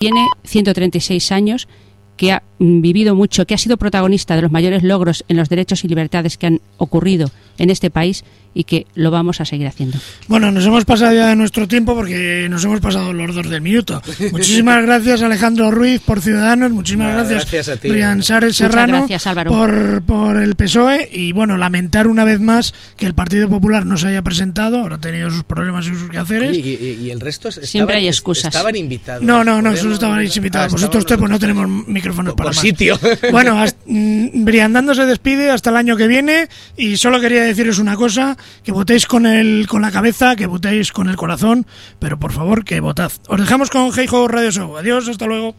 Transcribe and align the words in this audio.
tiene 0.00 0.28
136 0.44 1.30
años, 1.30 1.68
que 2.16 2.32
ha 2.32 2.42
vivido 2.60 3.14
mucho, 3.14 3.46
que 3.46 3.54
ha 3.54 3.58
sido 3.58 3.76
protagonista 3.76 4.36
de 4.36 4.42
los 4.42 4.52
mayores 4.52 4.82
logros 4.82 5.24
en 5.28 5.36
los 5.38 5.48
derechos 5.48 5.82
y 5.84 5.88
libertades 5.88 6.36
que 6.36 6.46
han 6.46 6.60
ocurrido 6.76 7.30
en 7.58 7.70
este 7.70 7.90
país 7.90 8.22
y 8.52 8.64
que 8.64 8.86
lo 8.96 9.12
vamos 9.12 9.40
a 9.40 9.44
seguir 9.44 9.68
haciendo. 9.68 9.96
Bueno, 10.26 10.50
nos 10.50 10.66
hemos 10.66 10.84
pasado 10.84 11.14
ya 11.14 11.28
de 11.28 11.36
nuestro 11.36 11.68
tiempo 11.68 11.94
porque 11.94 12.48
nos 12.50 12.64
hemos 12.64 12.80
pasado 12.80 13.12
los 13.12 13.32
dos 13.32 13.48
del 13.48 13.60
minuto. 13.60 14.02
Muchísimas 14.32 14.82
gracias 14.82 15.22
Alejandro 15.22 15.70
Ruiz 15.70 16.00
por 16.00 16.20
Ciudadanos, 16.20 16.72
muchísimas 16.72 17.14
gracias, 17.14 17.42
gracias 17.42 17.68
a 17.68 17.76
ti. 17.76 17.88
Brian 17.90 18.24
Sares 18.24 18.56
Serrano 18.56 18.98
gracias, 18.98 19.26
Álvaro. 19.28 19.52
por, 19.52 20.02
por 20.02 20.36
el 20.42 20.56
PSOE 20.56 21.08
y 21.12 21.30
bueno, 21.32 21.56
lamentar 21.58 22.08
una 22.08 22.24
vez 22.24 22.40
más 22.40 22.74
que 22.96 23.06
el 23.06 23.14
Partido 23.14 23.48
Popular 23.48 23.86
no 23.86 23.96
se 23.96 24.08
haya 24.08 24.22
presentado, 24.22 24.80
habrá 24.80 24.98
tenido 24.98 25.30
sus 25.30 25.44
problemas 25.44 25.86
y 25.86 25.90
sus 25.90 26.10
quehaceres. 26.10 26.56
Y, 26.56 26.60
y- 26.60 26.98
y 27.04 27.10
el 27.12 27.20
resto 27.20 27.50
estaban, 27.50 27.68
Siempre 27.68 27.96
hay 27.98 28.08
excusas. 28.08 28.46
Estaban 28.52 28.74
invitados. 28.74 29.22
No, 29.22 29.44
no, 29.44 29.62
no, 29.62 29.76
solo 29.76 29.94
estaban 29.94 30.20
invitados. 30.26 30.72
Ah, 30.72 30.74
Vosotros 30.74 31.04
pues 31.06 31.20
no 31.20 31.28
los- 31.28 31.38
tenemos 31.40 31.68
micrófonos 31.86 32.34
para 32.34 32.49
sitio. 32.54 32.98
Bueno, 33.30 33.60
hasta- 33.60 33.78
mm, 33.86 34.44
Briandando 34.44 34.94
se 34.94 35.06
despide 35.06 35.50
hasta 35.50 35.70
el 35.70 35.76
año 35.76 35.96
que 35.96 36.06
viene 36.06 36.48
y 36.76 36.96
solo 36.96 37.20
quería 37.20 37.42
deciros 37.42 37.78
una 37.78 37.96
cosa, 37.96 38.36
que 38.64 38.72
votéis 38.72 39.06
con 39.06 39.26
el 39.26 39.66
con 39.68 39.82
la 39.82 39.90
cabeza, 39.90 40.36
que 40.36 40.46
votéis 40.46 40.92
con 40.92 41.08
el 41.08 41.16
corazón, 41.16 41.66
pero 41.98 42.18
por 42.18 42.32
favor 42.32 42.64
que 42.64 42.80
votad. 42.80 43.12
Os 43.28 43.40
dejamos 43.40 43.70
con 43.70 43.90
Hey 43.94 44.06
Ho 44.10 44.28
Radio 44.28 44.50
Show. 44.50 44.76
Adiós, 44.76 45.08
hasta 45.08 45.26
luego. 45.26 45.54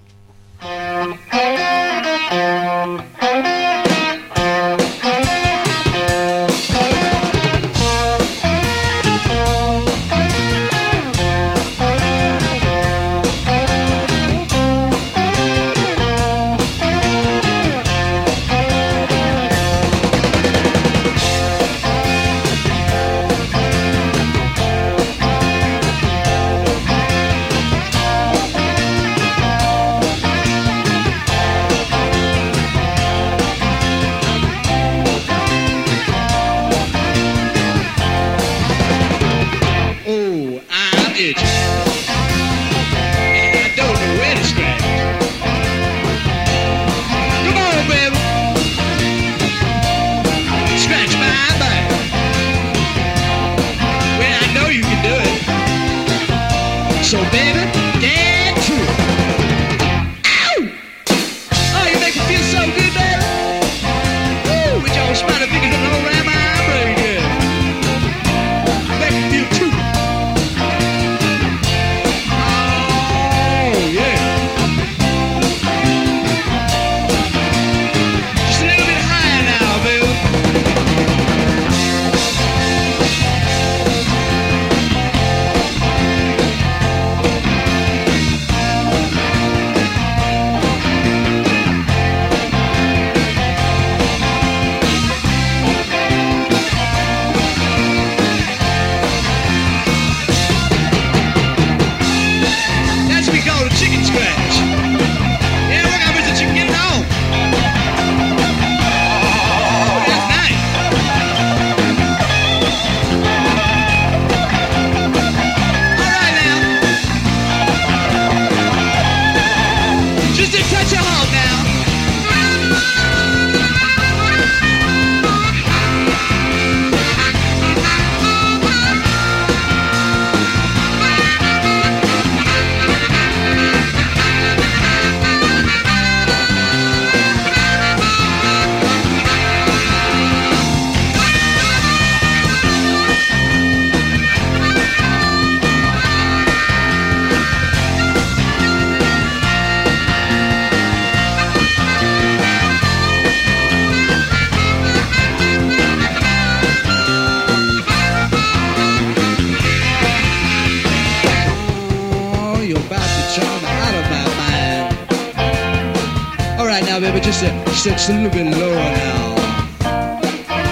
Just 167.84 168.09
a, 168.09 168.14
little 168.14 168.30
bit 168.30 168.46
lower 168.56 168.75
now. 168.75 169.36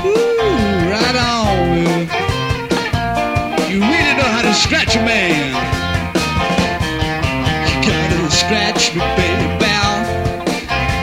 Ooh, 0.07 0.89
right 0.89 1.17
on, 1.17 1.75
baby. 1.75 2.09
You 3.71 3.81
really 3.81 4.15
know 4.17 4.31
how 4.33 4.41
to 4.41 4.55
scratch 4.55 4.97
a 4.97 5.03
man. 5.05 5.53
You 7.69 7.75
gotta 7.87 8.31
scratch 8.31 8.95
me, 8.95 9.03
baby, 9.19 9.47
bow. 9.61 9.91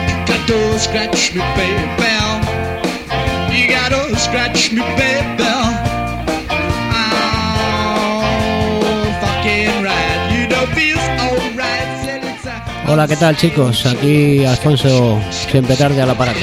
You 0.08 0.14
gotta 0.26 0.78
scratch 0.80 1.32
me, 1.32 1.42
baby, 1.54 1.86
bow. 1.96 2.40
You 3.52 3.68
gotta 3.68 4.16
scratch 4.18 4.72
me, 4.72 4.82
baby. 4.96 5.41
Hola, 12.92 13.08
¿qué 13.08 13.16
tal 13.16 13.34
chicos? 13.38 13.86
Aquí 13.86 14.44
Alfonso, 14.44 15.18
siempre 15.30 15.74
tarde 15.76 16.02
al 16.02 16.10
aparato. 16.10 16.38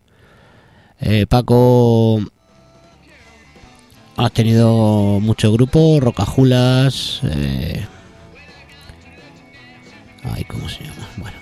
Eh, 1.00 1.26
Paco 1.26 2.20
ha 4.17 4.31
tenido 4.31 5.20
mucho 5.20 5.52
grupo, 5.52 6.00
Rocajulas, 6.00 7.20
eh, 7.23 7.87
ay, 10.25 10.44
¿cómo 10.44 10.69
se 10.69 10.82
llama? 10.84 11.08
Bueno, 11.19 11.37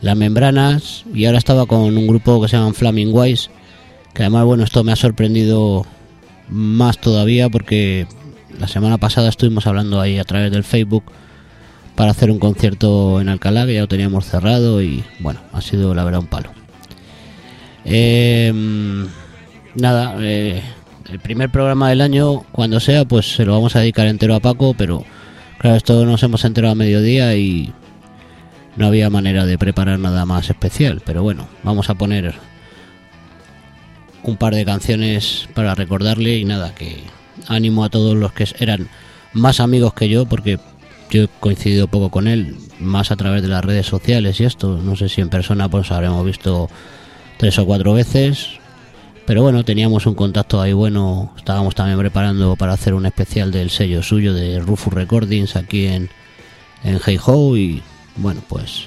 las 0.00 0.16
membranas 0.16 1.04
y 1.14 1.26
ahora 1.26 1.38
estaba 1.38 1.66
con 1.66 1.96
un 1.96 2.06
grupo 2.06 2.42
que 2.42 2.48
se 2.48 2.56
llama 2.56 2.72
Flaming 2.72 3.10
Wise, 3.12 3.50
que 4.12 4.22
además, 4.22 4.44
bueno, 4.44 4.64
esto 4.64 4.82
me 4.82 4.92
ha 4.92 4.96
sorprendido 4.96 5.86
más 6.48 6.98
todavía 6.98 7.48
porque 7.48 8.06
la 8.58 8.68
semana 8.68 8.98
pasada 8.98 9.28
estuvimos 9.28 9.66
hablando 9.66 10.00
ahí 10.00 10.18
a 10.18 10.24
través 10.24 10.50
del 10.50 10.64
Facebook 10.64 11.04
para 11.94 12.10
hacer 12.10 12.30
un 12.30 12.38
concierto 12.38 13.20
en 13.20 13.28
Alcalá 13.28 13.66
que 13.66 13.74
ya 13.74 13.80
lo 13.82 13.88
teníamos 13.88 14.26
cerrado 14.26 14.82
y 14.82 15.04
bueno, 15.20 15.40
ha 15.52 15.60
sido 15.60 15.94
la 15.94 16.04
verdad 16.04 16.20
un 16.20 16.26
palo. 16.26 16.50
Eh, 17.84 18.52
nada, 19.74 20.16
el 20.18 21.20
primer 21.22 21.50
programa 21.50 21.90
del 21.90 22.00
año, 22.00 22.42
cuando 22.52 22.80
sea, 22.80 23.04
pues 23.04 23.34
se 23.34 23.44
lo 23.44 23.52
vamos 23.52 23.76
a 23.76 23.80
dedicar 23.80 24.06
entero 24.06 24.34
a 24.34 24.40
Paco, 24.40 24.74
pero 24.74 25.04
claro, 25.58 25.76
esto 25.76 26.06
nos 26.06 26.22
hemos 26.22 26.44
enterado 26.44 26.72
a 26.72 26.76
mediodía 26.76 27.34
y 27.36 27.72
no 28.76 28.86
había 28.86 29.10
manera 29.10 29.44
de 29.44 29.58
preparar 29.58 29.98
nada 29.98 30.24
más 30.24 30.48
especial, 30.48 31.02
pero 31.04 31.22
bueno, 31.22 31.48
vamos 31.62 31.90
a 31.90 31.94
poner 31.94 32.34
un 34.22 34.36
par 34.36 34.54
de 34.54 34.64
canciones 34.64 35.48
para 35.54 35.74
recordarle 35.74 36.38
y 36.38 36.44
nada, 36.44 36.74
que 36.74 37.02
ánimo 37.48 37.84
a 37.84 37.90
todos 37.90 38.16
los 38.16 38.32
que 38.32 38.46
eran 38.58 38.88
más 39.32 39.60
amigos 39.60 39.94
que 39.94 40.08
yo, 40.08 40.26
porque 40.26 40.58
yo 41.10 41.24
he 41.24 41.28
coincidido 41.40 41.88
poco 41.88 42.10
con 42.10 42.26
él, 42.26 42.56
más 42.78 43.10
a 43.10 43.16
través 43.16 43.42
de 43.42 43.48
las 43.48 43.64
redes 43.64 43.86
sociales 43.86 44.40
y 44.40 44.44
esto, 44.44 44.78
no 44.82 44.96
sé 44.96 45.08
si 45.08 45.20
en 45.20 45.28
persona 45.28 45.68
pues 45.68 45.90
habremos 45.90 46.24
visto 46.24 46.68
tres 47.36 47.58
o 47.58 47.66
cuatro 47.66 47.92
veces, 47.94 48.48
pero 49.26 49.42
bueno, 49.42 49.64
teníamos 49.64 50.06
un 50.06 50.14
contacto 50.14 50.60
ahí 50.60 50.72
bueno, 50.72 51.32
estábamos 51.36 51.74
también 51.74 51.98
preparando 51.98 52.56
para 52.56 52.72
hacer 52.72 52.94
un 52.94 53.06
especial 53.06 53.52
del 53.52 53.70
sello 53.70 54.02
suyo 54.02 54.34
de 54.34 54.58
Rufus 54.60 54.92
Recordings 54.92 55.56
aquí 55.56 55.86
en, 55.86 56.08
en 56.82 56.98
Hey 57.04 57.18
Ho 57.26 57.56
y 57.56 57.82
bueno, 58.16 58.42
pues 58.48 58.84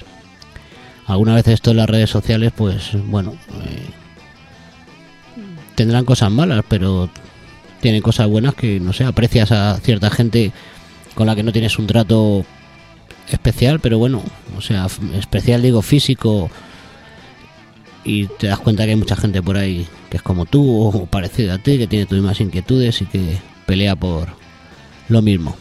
alguna 1.06 1.34
vez 1.34 1.48
esto 1.48 1.70
en 1.70 1.78
las 1.78 1.88
redes 1.88 2.10
sociales 2.10 2.52
pues 2.54 2.90
bueno, 3.06 3.34
eh, 3.64 3.86
tendrán 5.76 6.04
cosas 6.04 6.30
malas, 6.30 6.64
pero 6.68 7.08
tienen 7.80 8.02
cosas 8.02 8.28
buenas 8.28 8.54
que, 8.54 8.80
no 8.80 8.92
sé, 8.92 9.04
aprecias 9.04 9.52
a 9.52 9.78
cierta 9.78 10.10
gente 10.10 10.52
con 11.14 11.26
la 11.26 11.34
que 11.34 11.42
no 11.42 11.52
tienes 11.52 11.78
un 11.78 11.86
trato 11.86 12.44
especial, 13.30 13.80
pero 13.80 13.98
bueno, 13.98 14.22
o 14.56 14.60
sea, 14.60 14.86
especial 15.14 15.62
digo 15.62 15.82
físico 15.82 16.50
y 18.04 18.26
te 18.26 18.46
das 18.46 18.58
cuenta 18.58 18.84
que 18.84 18.90
hay 18.90 18.96
mucha 18.96 19.16
gente 19.16 19.42
por 19.42 19.56
ahí 19.56 19.86
que 20.10 20.18
es 20.18 20.22
como 20.22 20.46
tú 20.46 20.88
o 20.88 21.06
parecida 21.06 21.54
a 21.54 21.58
ti, 21.58 21.78
que 21.78 21.86
tiene 21.86 22.06
tus 22.06 22.18
mismas 22.18 22.40
inquietudes 22.40 23.02
y 23.02 23.06
que 23.06 23.38
pelea 23.66 23.96
por 23.96 24.28
lo 25.08 25.22
mismo. 25.22 25.56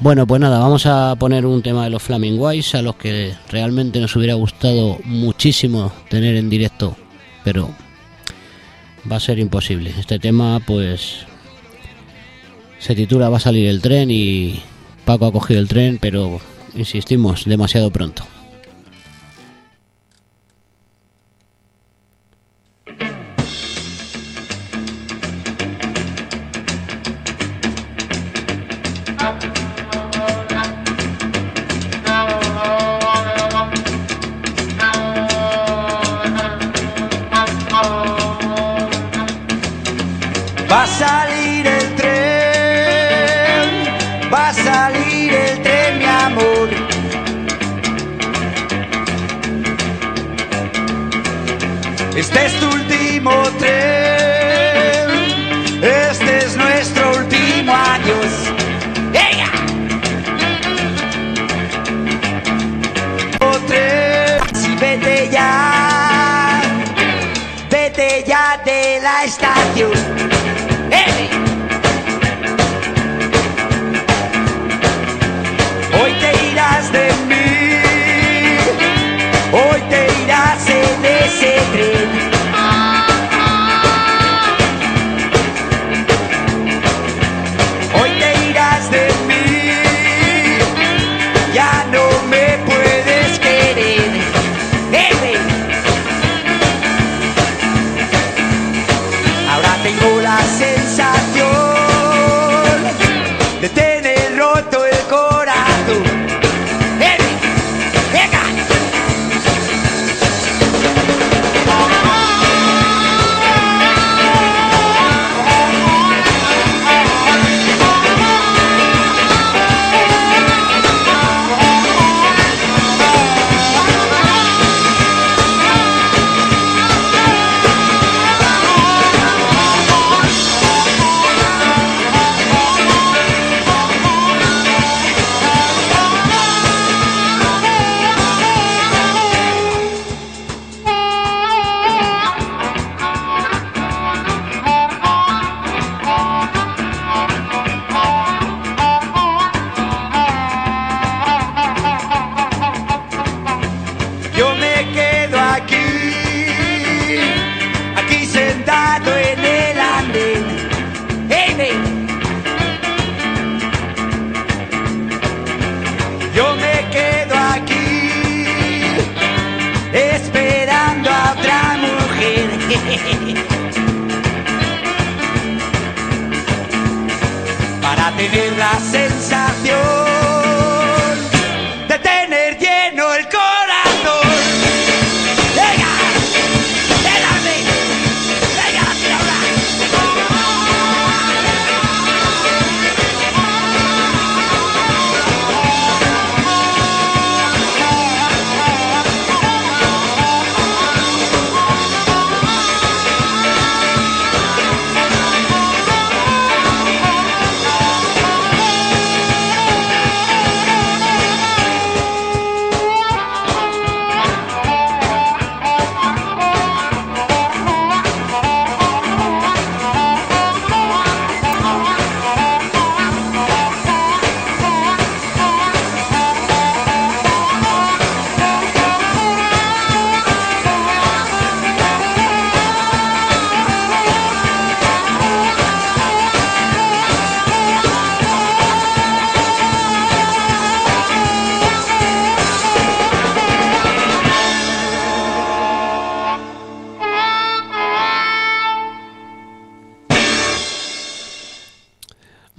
Bueno, 0.00 0.26
pues 0.26 0.40
nada, 0.40 0.58
vamos 0.58 0.84
a 0.86 1.14
poner 1.16 1.46
un 1.46 1.62
tema 1.62 1.84
de 1.84 1.90
los 1.90 2.02
Flaming 2.02 2.40
Wise 2.40 2.78
a 2.78 2.82
los 2.82 2.96
que 2.96 3.34
realmente 3.48 4.00
nos 4.00 4.16
hubiera 4.16 4.34
gustado 4.34 4.98
muchísimo 5.04 5.92
tener 6.08 6.34
en 6.34 6.50
directo, 6.50 6.96
pero 7.44 7.70
va 9.10 9.16
a 9.16 9.20
ser 9.20 9.38
imposible. 9.38 9.92
Este 9.98 10.18
tema, 10.18 10.60
pues, 10.60 11.26
se 12.78 12.94
titula 12.94 13.28
Va 13.28 13.36
a 13.36 13.40
salir 13.40 13.68
el 13.68 13.80
tren 13.80 14.10
y 14.10 14.60
Paco 15.04 15.26
ha 15.26 15.32
cogido 15.32 15.60
el 15.60 15.68
tren, 15.68 15.98
pero 16.00 16.40
insistimos, 16.74 17.44
demasiado 17.44 17.90
pronto. 17.90 18.24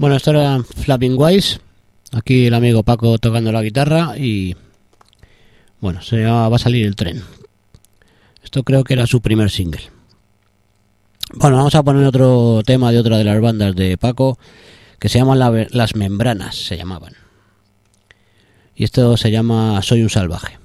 Bueno, 0.04 0.18
esto 0.18 0.32
era 0.32 0.62
Flapping 0.62 1.16
Wise. 1.18 1.62
Aquí 2.12 2.48
el 2.48 2.54
amigo 2.54 2.84
Paco 2.84 3.18
tocando 3.20 3.54
la 3.54 3.62
guitarra 3.62 4.18
y 4.18 4.54
bueno, 5.80 6.02
se 6.02 6.18
llama 6.18 6.50
Va 6.50 6.58
a 6.58 6.60
salir 6.60 6.86
el 6.86 6.98
tren. 6.98 7.24
Esto 8.44 8.64
creo 8.64 8.84
que 8.84 8.96
era 8.96 9.08
su 9.08 9.22
primer 9.22 9.50
single. 9.50 9.80
Bueno, 11.36 11.56
vamos 11.56 11.74
a 11.76 11.84
poner 11.84 12.06
otro 12.06 12.64
tema 12.66 12.92
de 12.92 13.00
otra 13.00 13.18
de 13.18 13.24
las 13.24 13.40
bandas 13.40 13.78
de 13.78 13.98
Paco 13.98 14.38
que 15.00 15.08
se 15.08 15.20
llaman 15.20 15.40
la- 15.40 15.68
Las 15.70 15.96
Membranas, 15.96 16.58
se 16.58 16.76
llamaban. 16.76 17.14
Y 18.76 18.84
esto 18.84 19.16
se 19.16 19.32
llama 19.32 19.82
Soy 19.84 20.02
un 20.04 20.10
salvaje. 20.10 20.60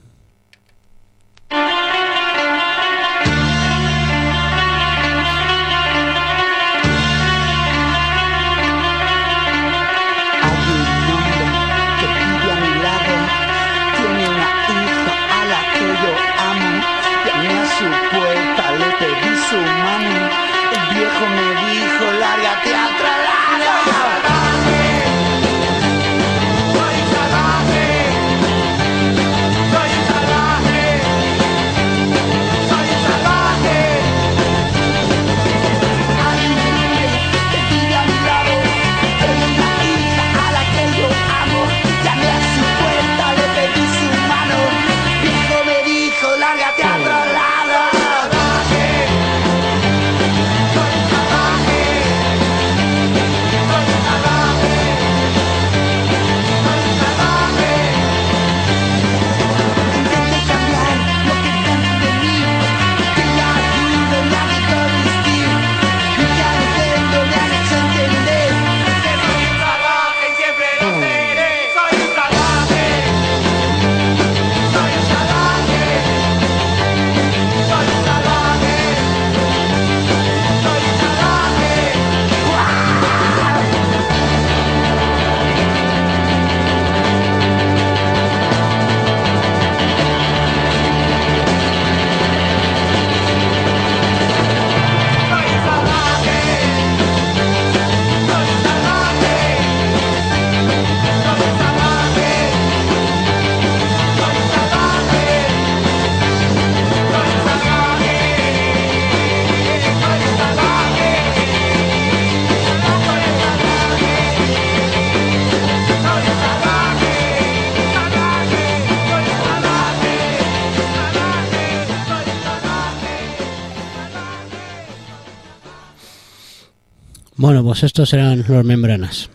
Pues 127.68 127.82
estos 127.82 128.14
eran 128.14 128.46
los 128.48 128.64
membranas. 128.64 129.28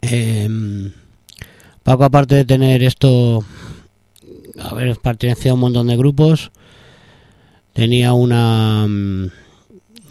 Em, 0.00 0.90
Paco, 1.84 2.02
aparte 2.02 2.34
de 2.34 2.44
tener 2.44 2.82
esto, 2.82 3.44
haber 4.58 4.96
pertenecido 4.96 5.52
a 5.52 5.54
un 5.54 5.60
montón 5.60 5.86
de 5.86 5.96
grupos, 5.96 6.50
tenía 7.72 8.14
una 8.14 8.84
mm, 8.88 9.30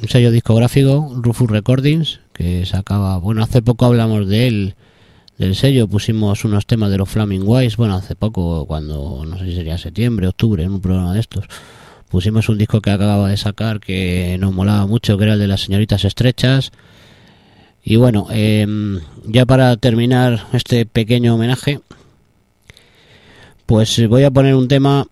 un 0.01 0.07
sello 0.07 0.31
discográfico, 0.31 1.11
Rufus 1.17 1.51
Recordings, 1.51 2.21
que 2.31 2.65
sacaba, 2.65 3.17
bueno, 3.17 3.43
hace 3.43 3.61
poco 3.61 3.83
hablamos 3.83 4.25
de 4.25 4.47
él, 4.47 4.75
del 5.37 5.55
sello, 5.55 5.89
pusimos 5.89 6.45
unos 6.45 6.67
temas 6.67 6.89
de 6.89 6.99
los 6.99 7.09
Flaming 7.09 7.43
Wise, 7.45 7.75
bueno, 7.75 7.95
hace 7.95 8.15
poco, 8.15 8.65
cuando, 8.65 9.25
no 9.25 9.37
sé 9.37 9.43
si 9.43 9.55
sería 9.55 9.77
septiembre, 9.77 10.29
octubre, 10.29 10.63
en 10.63 10.71
un 10.71 10.79
programa 10.79 11.13
de 11.13 11.19
estos, 11.19 11.47
pusimos 12.09 12.49
un 12.49 12.57
disco 12.57 12.81
que 12.81 12.91
acababa 12.91 13.29
de 13.29 13.37
sacar 13.37 13.79
que 13.79 14.37
nos 14.39 14.53
molaba 14.53 14.85
mucho, 14.85 15.17
que 15.17 15.25
era 15.25 15.33
el 15.33 15.39
de 15.39 15.47
las 15.47 15.61
señoritas 15.61 16.05
estrechas. 16.05 16.71
Y 17.83 17.95
bueno, 17.95 18.27
em, 18.31 18.99
ya 19.25 19.45
para 19.45 19.77
terminar 19.77 20.47
este 20.53 20.85
pequeño 20.85 21.35
homenaje, 21.35 21.79
pues 23.65 24.07
voy 24.07 24.23
a 24.23 24.31
poner 24.31 24.55
un 24.55 24.67
tema 24.67 25.07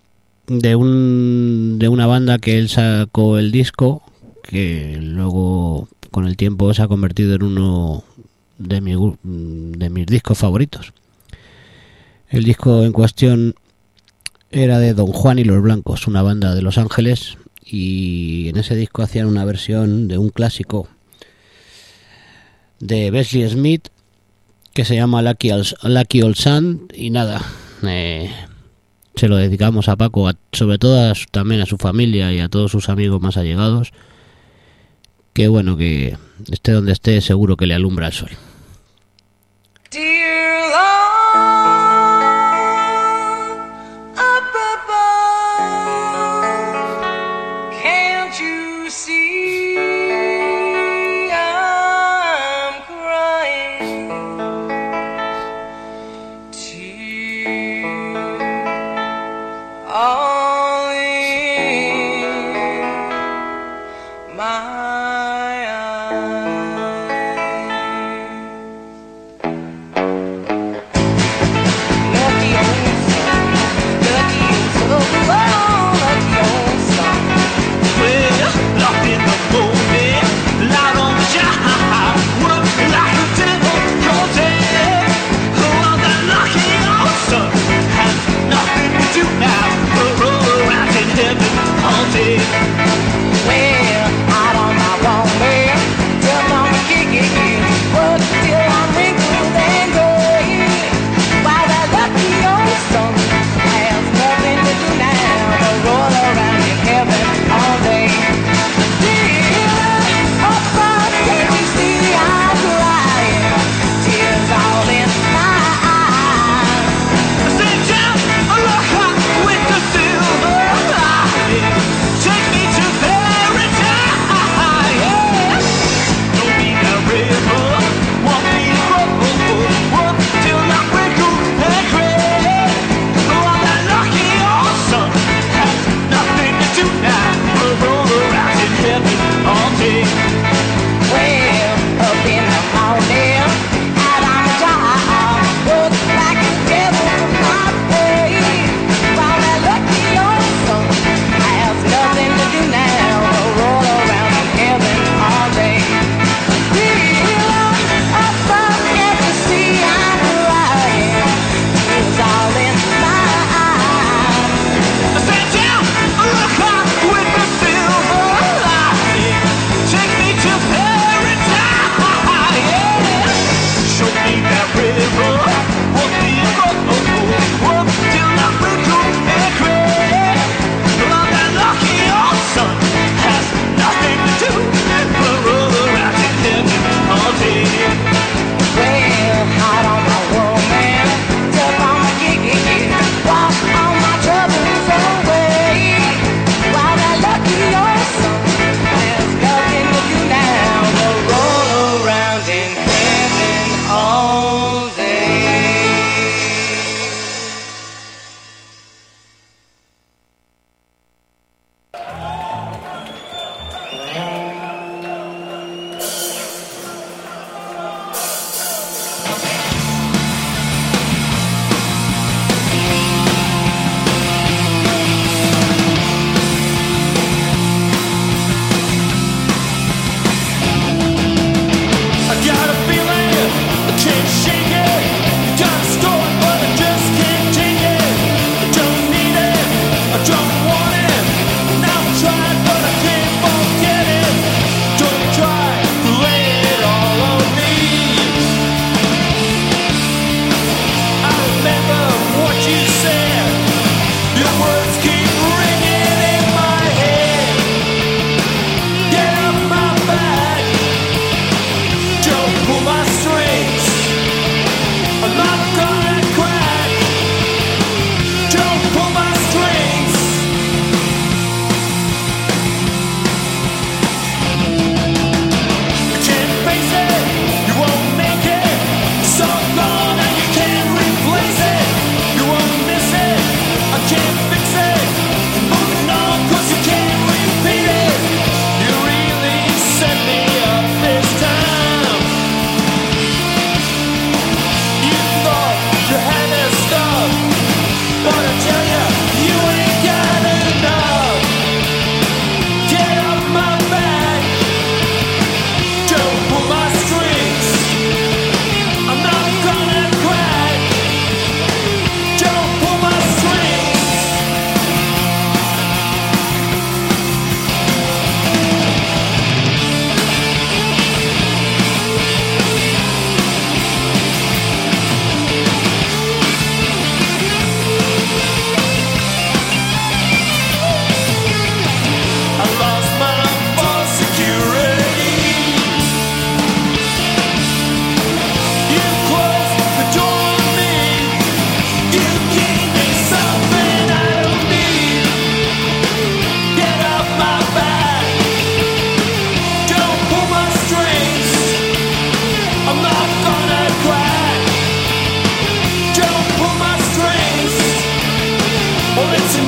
de 0.47 0.75
un 0.75 1.77
de 1.79 1.87
una 1.87 2.07
banda 2.07 2.37
que 2.37 2.57
él 2.57 2.69
sacó 2.69 3.37
el 3.37 3.51
disco, 3.51 4.03
que 4.43 4.97
luego 5.01 5.87
con 6.11 6.27
el 6.27 6.37
tiempo 6.37 6.73
se 6.73 6.81
ha 6.81 6.87
convertido 6.87 7.35
en 7.35 7.43
uno 7.43 8.03
de, 8.57 8.81
mi 8.81 8.93
de 9.23 9.89
mis 9.89 10.05
discos 10.05 10.37
favoritos. 10.37 10.93
El 12.29 12.43
disco 12.43 12.83
en 12.83 12.91
cuestión 12.91 13.55
era 14.63 14.79
de 14.79 14.93
Don 14.93 15.07
Juan 15.07 15.38
y 15.39 15.43
los 15.43 15.62
Blancos, 15.62 16.07
una 16.07 16.21
banda 16.21 16.55
de 16.55 16.62
Los 16.62 16.77
Ángeles, 16.77 17.38
y 17.65 18.47
en 18.50 18.57
ese 18.57 18.75
disco 18.75 19.01
hacían 19.01 19.27
una 19.27 19.43
versión 19.45 20.07
de 20.07 20.17
un 20.17 20.29
clásico 20.29 20.88
de 22.79 23.12
Bessie 23.12 23.47
Smith 23.50 23.89
que 24.74 24.85
se 24.85 24.95
llama 24.95 25.21
Lucky, 25.21 25.51
Lucky 25.83 26.21
Old 26.21 26.35
Sun 26.35 26.88
y 26.93 27.09
nada, 27.09 27.41
eh, 27.83 28.29
se 29.15 29.27
lo 29.27 29.38
dedicamos 29.38 29.88
a 29.89 29.95
Paco, 29.95 30.27
a- 30.27 30.35
sobre 30.51 30.77
todo 30.77 31.13
también 31.31 31.62
a 31.62 31.65
su 31.65 31.77
familia 31.77 32.31
y 32.33 32.39
a 32.39 32.50
todos 32.50 32.71
sus 32.71 32.89
amigos 32.89 33.21
más 33.21 33.38
allegados, 33.38 33.91
que 35.33 35.47
bueno, 35.47 35.75
que 35.77 36.17
esté 36.51 36.71
donde 36.71 36.91
esté 36.93 37.19
seguro 37.21 37.57
que 37.57 37.65
le 37.65 37.74
alumbra 37.74 38.07
el 38.07 38.13
sol. 38.13 38.29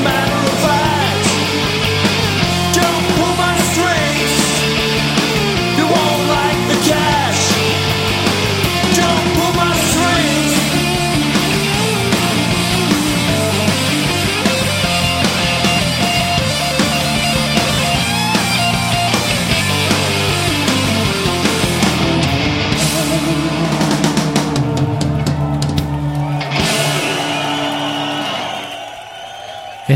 man 0.08 0.47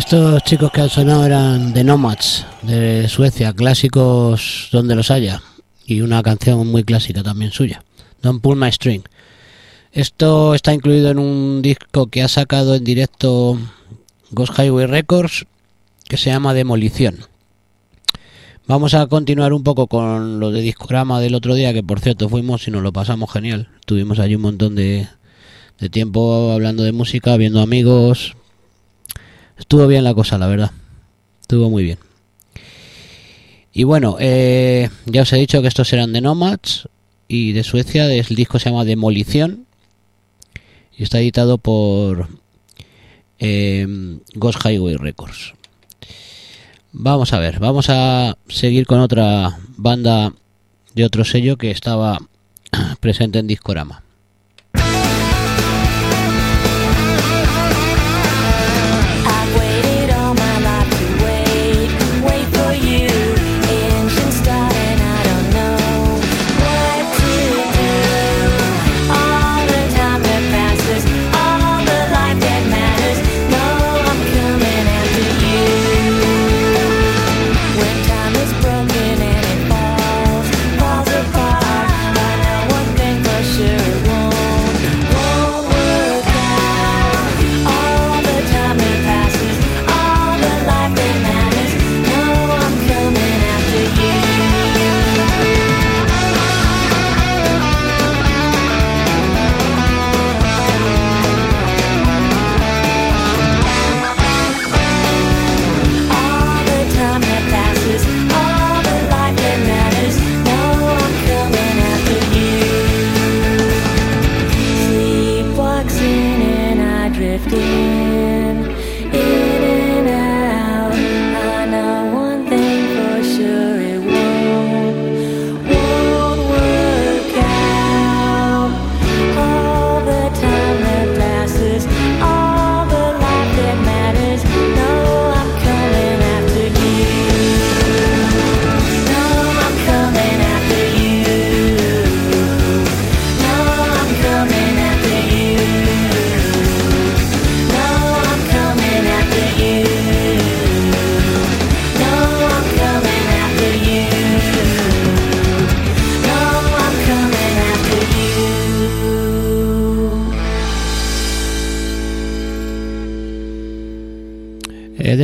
Estos 0.02 0.44
chicos 0.44 0.72
que 0.72 0.82
han 0.82 0.90
sonado 0.90 1.24
eran 1.28 1.74
The 1.74 1.84
Nomads 1.84 2.48
de 2.64 3.08
Suecia, 3.08 3.54
clásicos 3.54 4.68
donde 4.72 4.96
los 4.96 5.12
haya. 5.12 5.44
Y 5.86 6.02
una 6.02 6.24
canción 6.24 6.68
muy 6.68 6.84
clásica 6.84 7.22
también 7.22 7.52
suya. 7.52 7.84
Don't 8.24 8.42
Pull 8.42 8.58
My 8.58 8.72
String. 8.72 9.04
Esto 9.92 10.56
está 10.56 10.74
incluido 10.74 11.12
en 11.12 11.20
un 11.20 11.62
disco 11.62 12.08
que 12.08 12.24
ha 12.24 12.28
sacado 12.28 12.74
en 12.74 12.84
directo 12.84 13.60
Ghost 14.32 14.58
Highway 14.58 14.88
Records 14.88 15.46
que 16.10 16.18
se 16.18 16.32
llama 16.32 16.56
Demolición. 16.56 17.20
Vamos 18.66 18.96
a 18.96 19.06
continuar 19.06 19.54
un 19.54 19.64
poco 19.64 19.86
con 19.86 20.40
lo 20.40 20.50
de 20.50 20.62
Discorama 20.62 21.22
del 21.22 21.36
otro 21.36 21.54
día, 21.54 21.74
que 21.74 21.84
por 21.84 22.00
cierto 22.00 22.28
fuimos 22.28 22.68
y 22.68 22.72
nos 22.72 22.82
lo 22.82 22.92
pasamos 22.92 23.32
genial. 23.32 23.70
Tuvimos 23.86 24.18
allí 24.18 24.34
un 24.34 24.42
montón 24.42 24.74
de, 24.74 25.08
de 25.80 25.90
tiempo 25.90 26.52
hablando 26.52 26.82
de 26.82 26.92
música, 26.92 27.38
viendo 27.38 27.62
amigos. 27.62 28.36
Estuvo 29.62 29.88
bien 29.88 30.04
la 30.04 30.14
cosa, 30.16 30.38
la 30.38 30.48
verdad. 30.48 30.72
Estuvo 31.40 31.70
muy 31.70 31.84
bien. 31.84 32.00
Y 33.72 33.84
bueno, 33.84 34.18
eh, 34.20 34.90
ya 35.06 35.22
os 35.22 35.32
he 35.32 35.38
dicho 35.38 35.62
que 35.62 35.68
estos 35.68 35.94
eran 35.94 36.12
de 36.12 36.20
Nomads 36.20 36.90
y 37.28 37.54
de 37.54 37.64
Suecia. 37.64 38.12
El 38.12 38.26
disco 38.36 38.58
se 38.60 38.70
llama 38.70 38.86
Demolición 38.86 39.68
y 40.98 41.04
está 41.04 41.20
editado 41.20 41.60
por 41.60 42.28
eh, 43.40 43.88
Ghost 44.34 44.66
Highway 44.66 44.96
Records. 44.96 45.54
Vamos 46.92 47.32
a 47.32 47.40
ver, 47.40 47.60
vamos 47.60 47.90
a 47.90 48.38
seguir 48.50 48.86
con 48.88 49.00
otra 49.00 49.60
banda 49.78 50.34
de 50.96 51.06
otro 51.06 51.24
sello 51.24 51.58
que 51.58 51.72
estaba 51.72 52.18
presente 53.00 53.40
en 53.40 53.48
Discorama. 53.48 54.04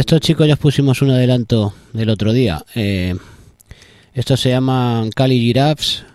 Estos 0.08 0.22
chicos 0.22 0.48
ya 0.48 0.54
os 0.54 0.60
pusimos 0.60 1.02
un 1.02 1.10
adelanto 1.10 1.74
del 1.92 2.10
otro 2.10 2.32
día. 2.32 2.64
Eh, 2.76 3.14
estos 4.14 4.40
se 4.40 4.52
llaman 4.52 5.10
Cali 5.10 5.38
Giraffes 5.38 6.06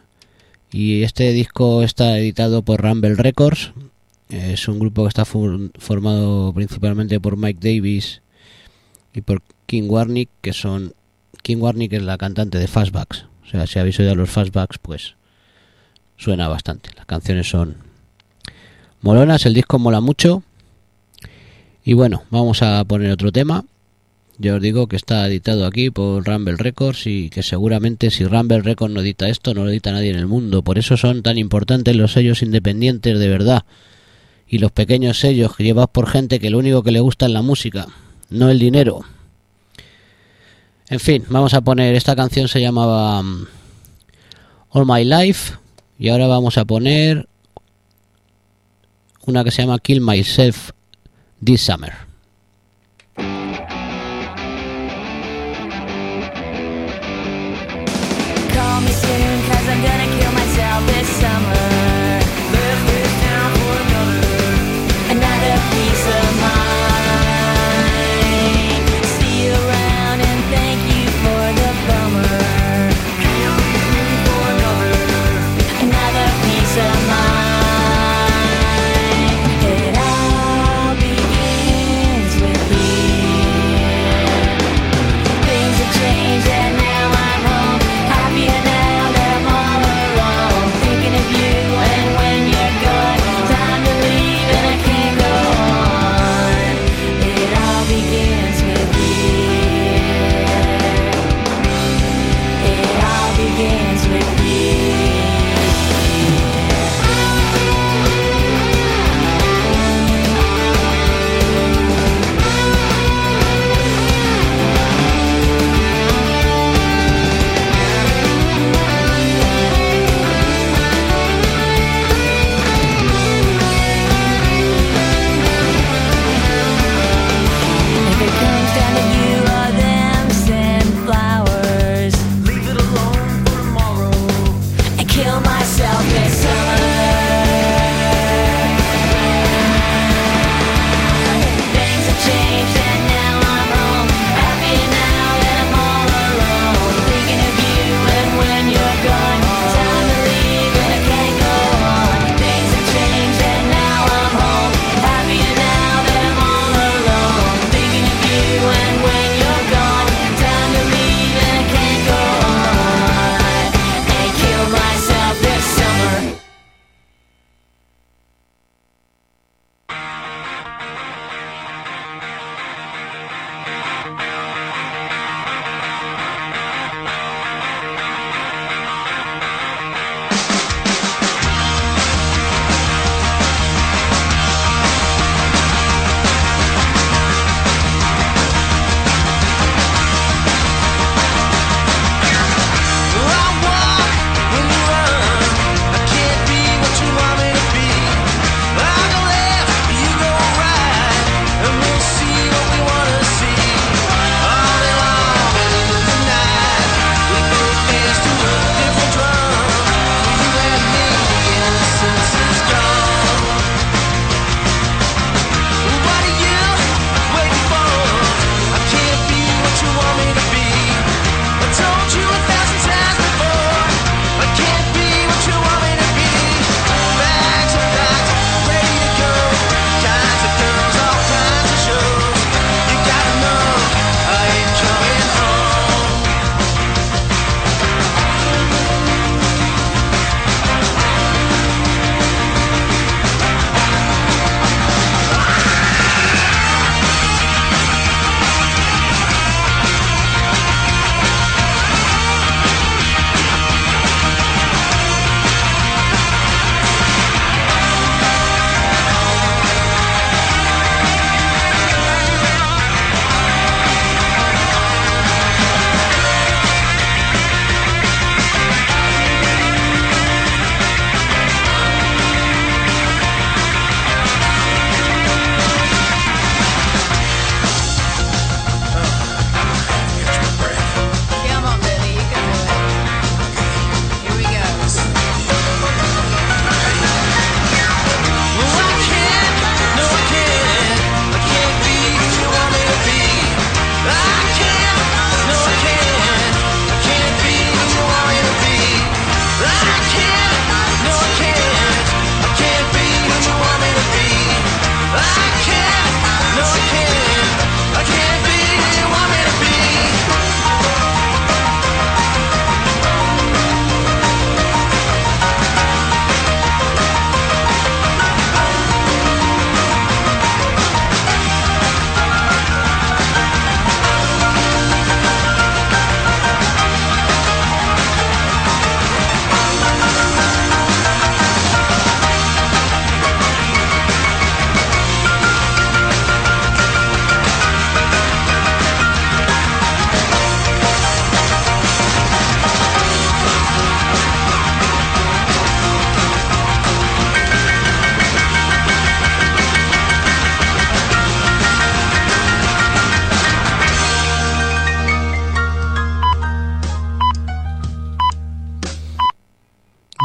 y 0.70 1.02
este 1.02 1.31
disco 1.33 1.83
está 1.83 2.16
editado 2.16 2.62
por 2.62 2.81
Rumble 2.81 3.16
Records. 3.16 3.74
Es 4.31 4.66
un 4.66 4.78
grupo 4.78 5.02
que 5.02 5.09
está 5.09 5.26
formado 5.26 6.55
principalmente 6.55 7.20
por 7.20 7.37
Mike 7.37 7.61
Davis 7.61 8.22
y 9.12 9.20
por 9.20 9.42
King 9.66 9.90
Warnick, 9.90 10.31
que 10.40 10.55
son... 10.55 10.94
Warnick 11.46 11.92
es 11.92 12.02
la 12.02 12.16
cantante 12.16 12.57
de 12.57 12.68
Fastbacks. 12.68 13.26
O 13.44 13.46
sea, 13.46 13.66
si 13.66 13.78
habéis 13.78 14.00
oído 14.00 14.14
los 14.14 14.31
Fastbacks, 14.31 14.78
pues 14.78 15.16
suena 16.16 16.48
bastante. 16.48 16.88
Las 16.96 17.05
canciones 17.05 17.46
son 17.46 17.76
molonas, 19.02 19.44
el 19.44 19.52
disco 19.52 19.78
mola 19.78 20.00
mucho. 20.00 20.42
Y 21.85 21.92
bueno, 21.92 22.22
vamos 22.31 22.62
a 22.62 22.83
poner 22.85 23.11
otro 23.11 23.31
tema. 23.31 23.66
Yo 24.38 24.57
os 24.57 24.62
digo 24.62 24.87
que 24.87 24.97
está 24.97 25.27
editado 25.27 25.66
aquí 25.66 25.90
por 25.90 26.27
Rumble 26.27 26.57
Records 26.57 27.07
y 27.07 27.29
que 27.29 27.42
seguramente 27.42 28.11
si 28.11 28.25
Rumble 28.25 28.62
Records 28.62 28.95
no 28.95 29.01
edita 29.01 29.29
esto, 29.29 29.55
no 29.55 29.64
lo 29.64 29.71
edita 29.71 29.92
nadie 29.92 30.11
en 30.11 30.18
el 30.18 30.27
mundo. 30.27 30.62
Por 30.62 30.79
eso 30.79 30.97
son 30.97 31.23
tan 31.23 31.38
importantes 31.38 31.95
los 31.95 32.12
sellos 32.12 32.42
independientes 32.42 33.18
de 33.18 33.29
verdad. 33.29 33.64
Y 34.49 34.59
los 34.59 34.73
pequeños 34.73 35.18
sellos 35.18 35.55
que 35.57 35.64
llevas 35.64 35.88
por 35.88 36.09
gente 36.09 36.40
que 36.40 36.51
lo 36.51 36.59
único 36.59 36.83
que 36.83 36.92
le 36.92 37.01
gusta 37.01 37.27
es 37.27 37.33
la 37.33 37.42
música, 37.42 37.87
no 38.31 38.51
el 38.51 38.59
dinero. 38.59 39.05
En 40.88 41.01
fin, 41.01 41.25
vamos 41.29 41.55
a 41.55 41.61
poner, 41.61 41.95
esta 41.95 42.16
canción 42.16 42.49
se 42.49 42.61
llamaba 42.61 43.23
mm, 43.23 43.47
All 44.71 44.87
My 44.87 45.05
Life 45.05 45.55
y 45.99 46.09
ahora 46.09 46.27
vamos 46.27 46.59
a 46.59 46.64
poner 46.64 47.29
una 49.25 49.45
que 49.45 49.51
se 49.51 49.62
llama 49.62 49.79
Kill 49.79 50.01
Myself 50.01 50.71
This 51.42 51.62
Summer. 51.62 52.12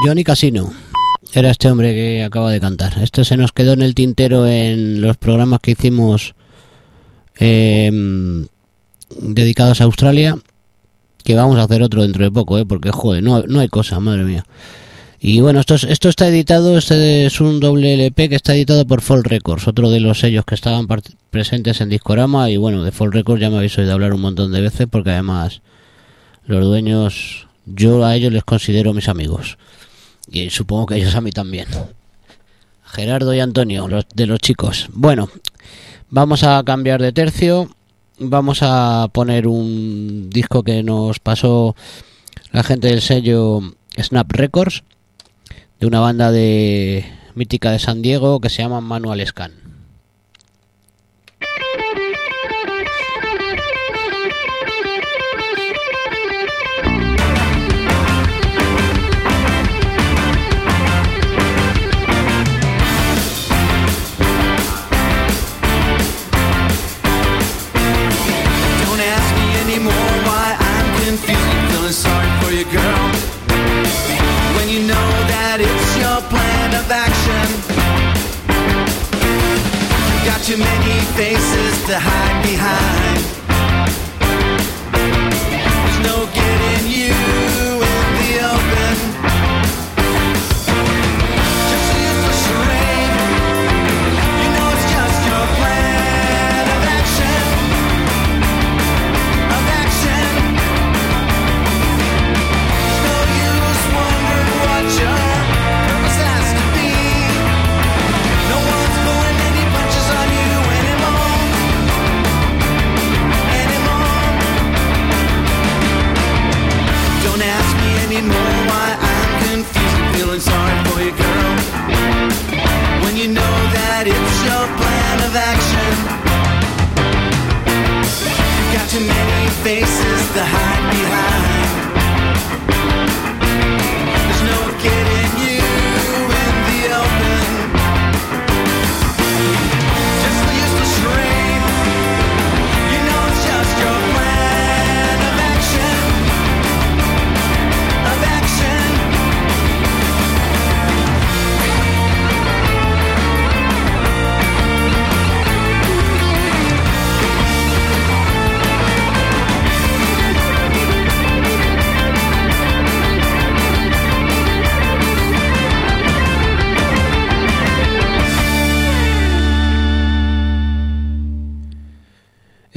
Johnny 0.07 0.23
Casino. 0.23 0.71
Era 1.33 1.49
este 1.51 1.69
hombre 1.69 1.93
que 1.93 2.23
acaba 2.23 2.49
de 2.51 2.61
cantar. 2.61 2.97
Esto 3.03 3.25
se 3.25 3.35
nos 3.35 3.51
quedó 3.51 3.73
en 3.73 3.81
el 3.81 3.93
tintero 3.93 4.47
en 4.47 5.01
los 5.01 5.17
programas 5.17 5.59
que 5.59 5.71
hicimos 5.71 6.33
eh, 7.39 7.91
dedicados 9.19 9.81
a 9.81 9.83
Australia. 9.85 10.37
Que 11.23 11.35
vamos 11.35 11.57
a 11.57 11.63
hacer 11.63 11.83
otro 11.83 12.03
dentro 12.03 12.23
de 12.23 12.31
poco, 12.31 12.57
¿eh? 12.57 12.65
porque 12.65 12.89
joder, 12.91 13.21
no, 13.21 13.41
no 13.43 13.59
hay 13.59 13.67
cosa, 13.67 13.99
madre 13.99 14.23
mía. 14.23 14.45
Y 15.19 15.41
bueno, 15.41 15.59
esto, 15.59 15.75
es- 15.75 15.83
esto 15.83 16.07
está 16.07 16.27
editado, 16.29 16.77
este 16.77 17.25
es 17.25 17.41
un 17.41 17.59
doble 17.59 17.95
LP 17.95 18.29
que 18.29 18.35
está 18.35 18.55
editado 18.55 18.87
por 18.87 19.01
Fall 19.01 19.25
Records, 19.25 19.67
otro 19.67 19.89
de 19.89 19.99
los 19.99 20.19
sellos 20.19 20.45
que 20.45 20.55
estaban 20.55 20.87
presentes 21.29 21.81
en 21.81 21.89
Discorama. 21.89 22.49
Y 22.49 22.55
bueno, 22.55 22.81
de 22.83 22.91
Fall 22.93 23.11
Records 23.11 23.41
ya 23.41 23.49
me 23.49 23.57
habéis 23.57 23.77
oído 23.77 23.91
hablar 23.91 24.13
un 24.13 24.21
montón 24.21 24.53
de 24.53 24.61
veces 24.61 24.87
porque 24.89 25.09
además 25.09 25.61
los 26.45 26.63
dueños, 26.63 27.47
yo 27.65 28.05
a 28.05 28.15
ellos 28.15 28.31
les 28.31 28.45
considero 28.45 28.93
mis 28.93 29.09
amigos. 29.09 29.57
Y 30.29 30.49
supongo 30.49 30.87
que 30.87 30.95
ellos 30.95 31.15
a 31.15 31.21
mí 31.21 31.31
también. 31.31 31.67
Gerardo 32.83 33.33
y 33.33 33.39
Antonio, 33.39 33.87
los 33.87 34.05
de 34.13 34.27
los 34.27 34.39
chicos. 34.39 34.87
Bueno, 34.93 35.29
vamos 36.09 36.43
a 36.43 36.63
cambiar 36.63 37.01
de 37.01 37.11
tercio. 37.11 37.69
Vamos 38.19 38.59
a 38.61 39.09
poner 39.11 39.47
un 39.47 40.29
disco 40.29 40.63
que 40.63 40.83
nos 40.83 41.19
pasó 41.19 41.75
la 42.51 42.63
gente 42.63 42.87
del 42.87 43.01
sello 43.01 43.61
Snap 43.97 44.31
Records 44.31 44.83
de 45.79 45.85
una 45.85 45.99
banda 45.99 46.31
de 46.31 47.05
mítica 47.35 47.71
de 47.71 47.79
San 47.79 48.01
Diego 48.01 48.39
que 48.39 48.49
se 48.49 48.63
llama 48.63 48.81
Manual 48.81 49.25
Scan. 49.25 49.66
Too 80.47 80.55
many 80.55 81.01
faces 81.17 81.85
to 81.87 81.99
hide 81.99 82.41
behind. 82.41 83.36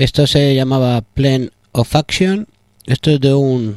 Esto 0.01 0.27
se 0.27 0.55
llamaba 0.55 1.03
Plan 1.03 1.51
of 1.73 1.95
Action. 1.95 2.49
Esto 2.87 3.11
es 3.11 3.21
de 3.21 3.35
un, 3.35 3.77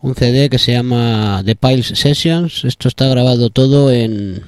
un 0.00 0.14
CD 0.14 0.48
que 0.48 0.60
se 0.60 0.74
llama 0.74 1.42
The 1.44 1.56
Piles 1.56 1.88
Sessions. 1.88 2.64
Esto 2.64 2.86
está 2.86 3.08
grabado 3.08 3.50
todo 3.50 3.90
en, 3.90 4.44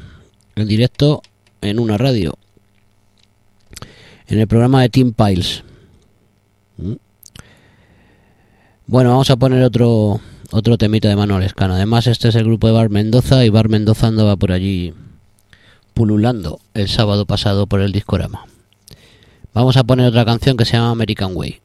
en 0.54 0.68
directo 0.68 1.22
en 1.60 1.80
una 1.80 1.98
radio. 1.98 2.38
En 4.28 4.38
el 4.38 4.46
programa 4.46 4.82
de 4.82 4.90
Team 4.90 5.12
Piles. 5.12 5.64
¿Mm? 6.76 6.92
Bueno, 8.86 9.10
vamos 9.10 9.30
a 9.30 9.36
poner 9.36 9.64
otro 9.64 10.20
otro 10.52 10.78
temita 10.78 11.08
de 11.08 11.16
Manuel 11.16 11.42
Escano. 11.42 11.74
Además, 11.74 12.06
este 12.06 12.28
es 12.28 12.36
el 12.36 12.44
grupo 12.44 12.68
de 12.68 12.74
Bar 12.74 12.90
Mendoza 12.90 13.44
y 13.44 13.48
Bar 13.48 13.68
Mendoza 13.68 14.06
andaba 14.06 14.36
por 14.36 14.52
allí 14.52 14.94
pululando 15.94 16.60
el 16.74 16.88
sábado 16.88 17.26
pasado 17.26 17.66
por 17.66 17.80
el 17.80 17.90
discorama. 17.90 18.46
Vamos 19.54 19.76
a 19.76 19.84
poner 19.84 20.08
otra 20.08 20.24
canción 20.24 20.56
que 20.56 20.64
se 20.64 20.72
llama 20.72 20.90
American 20.90 21.30
Way. 21.36 21.63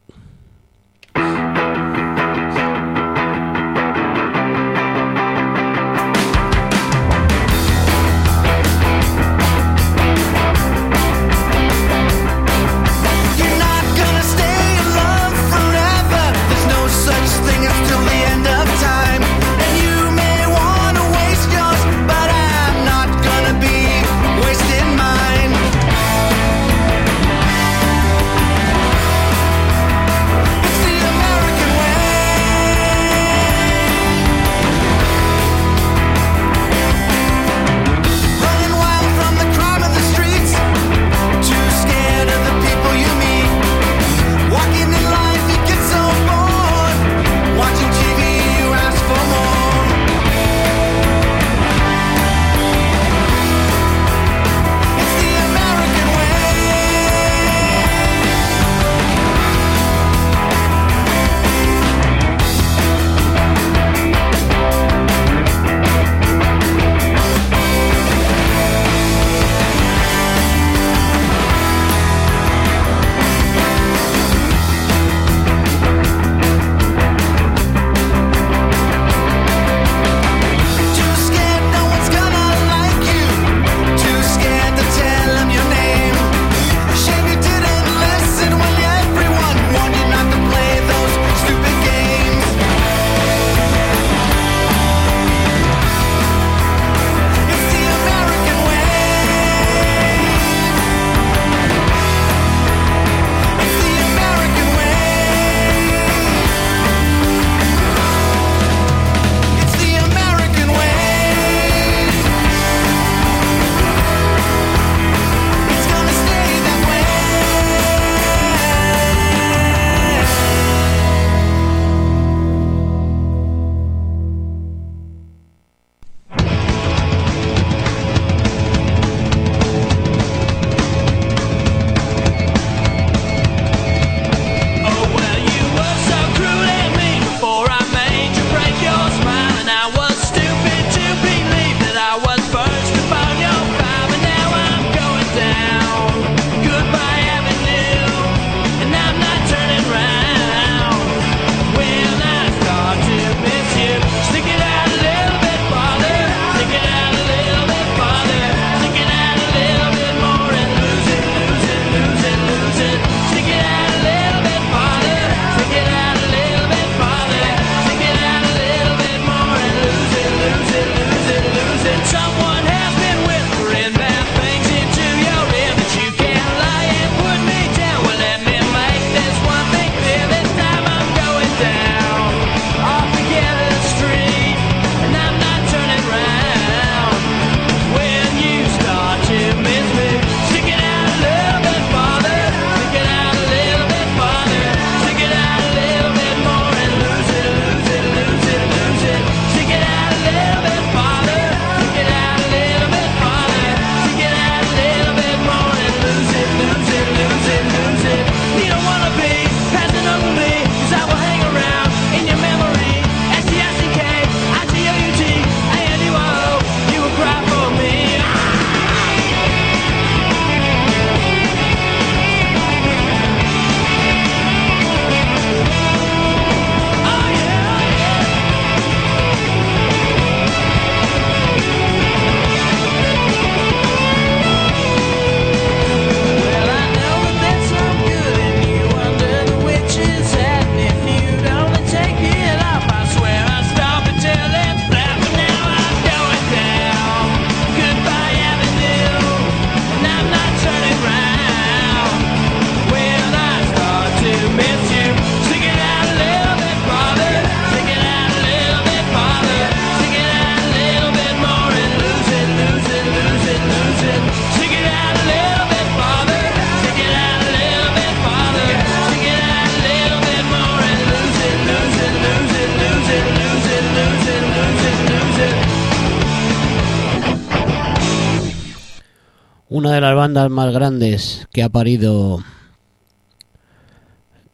Las 280.40 280.50
más 280.50 280.73
grandes 280.73 281.48
que 281.52 281.63
ha 281.63 281.69
parido 281.69 282.42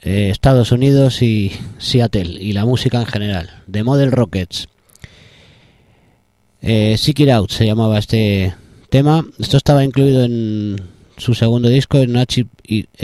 eh, 0.02 0.30
Estados 0.32 0.72
Unidos 0.72 1.22
y 1.22 1.52
Seattle 1.78 2.42
y 2.42 2.54
la 2.54 2.66
música 2.66 3.00
en 3.00 3.06
general, 3.06 3.64
The 3.70 3.84
Model 3.84 4.12
Rockets. 4.12 4.68
Eh, 6.62 6.96
Seek 6.98 7.20
It 7.20 7.30
Out 7.30 7.52
se 7.52 7.68
llamaba 7.68 8.00
este 8.00 8.56
tema. 8.90 9.28
Esto 9.38 9.58
estaba 9.58 9.84
incluido 9.84 10.24
en 10.24 10.82
su 11.18 11.36
segundo 11.36 11.70
disco, 11.70 12.04
Snatch 12.04 12.40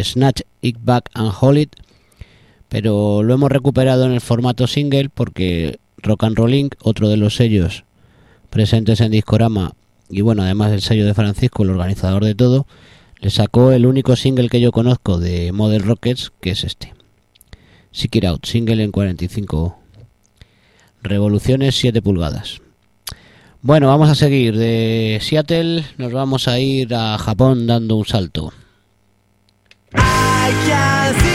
Snatch 0.01 0.41
It 0.61 0.77
Back 0.81 1.11
and 1.13 1.31
Hold 1.39 1.59
It, 1.59 1.75
pero 2.67 3.21
lo 3.21 3.35
hemos 3.35 3.51
recuperado 3.51 4.05
en 4.05 4.13
el 4.13 4.21
formato 4.21 4.65
single 4.65 5.09
porque 5.09 5.79
Rock 5.97 6.23
and 6.23 6.35
Roll 6.35 6.55
Inc., 6.55 6.75
otro 6.81 7.09
de 7.09 7.17
los 7.17 7.35
sellos 7.35 7.83
presentes 8.49 9.01
en 9.01 9.11
Discorama 9.11 9.73
y 10.11 10.21
bueno, 10.21 10.43
además 10.43 10.71
el 10.71 10.81
sello 10.81 11.05
de 11.05 11.13
Francisco, 11.13 11.63
el 11.63 11.69
organizador 11.71 12.25
de 12.25 12.35
todo, 12.35 12.67
le 13.19 13.29
sacó 13.29 13.71
el 13.71 13.85
único 13.85 14.15
single 14.15 14.49
que 14.49 14.59
yo 14.59 14.71
conozco 14.71 15.19
de 15.19 15.51
Model 15.51 15.83
Rockets, 15.83 16.31
que 16.41 16.51
es 16.51 16.63
este. 16.63 16.93
Seek 17.91 18.15
It 18.17 18.25
Out, 18.25 18.45
single 18.45 18.83
en 18.83 18.91
45 18.91 19.77
revoluciones, 21.03 21.75
7 21.75 22.01
pulgadas. 22.01 22.61
Bueno, 23.61 23.87
vamos 23.87 24.09
a 24.09 24.15
seguir. 24.15 24.57
De 24.57 25.19
Seattle 25.21 25.85
nos 25.97 26.11
vamos 26.11 26.47
a 26.47 26.59
ir 26.59 26.95
a 26.95 27.17
Japón 27.19 27.67
dando 27.67 27.95
un 27.95 28.05
salto. 28.05 28.53
I 29.93 31.30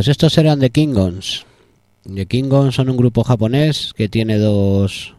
Pues 0.00 0.08
estos 0.08 0.38
eran 0.38 0.60
The 0.60 0.70
Kingons. 0.70 1.44
The 2.10 2.24
Kingons 2.24 2.74
son 2.74 2.88
un 2.88 2.96
grupo 2.96 3.22
japonés 3.22 3.92
que 3.94 4.08
tiene 4.08 4.38
dos, 4.38 5.14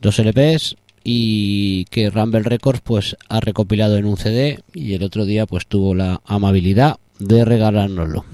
dos 0.00 0.18
LPs 0.18 0.76
y 1.04 1.84
que 1.90 2.08
Rumble 2.08 2.44
Records 2.44 2.80
pues 2.80 3.18
ha 3.28 3.40
recopilado 3.40 3.98
en 3.98 4.06
un 4.06 4.16
CD 4.16 4.60
y 4.72 4.94
el 4.94 5.02
otro 5.02 5.26
día 5.26 5.44
pues 5.44 5.66
tuvo 5.66 5.94
la 5.94 6.22
amabilidad 6.24 6.96
de 7.18 7.44
regalárnoslo. 7.44 8.24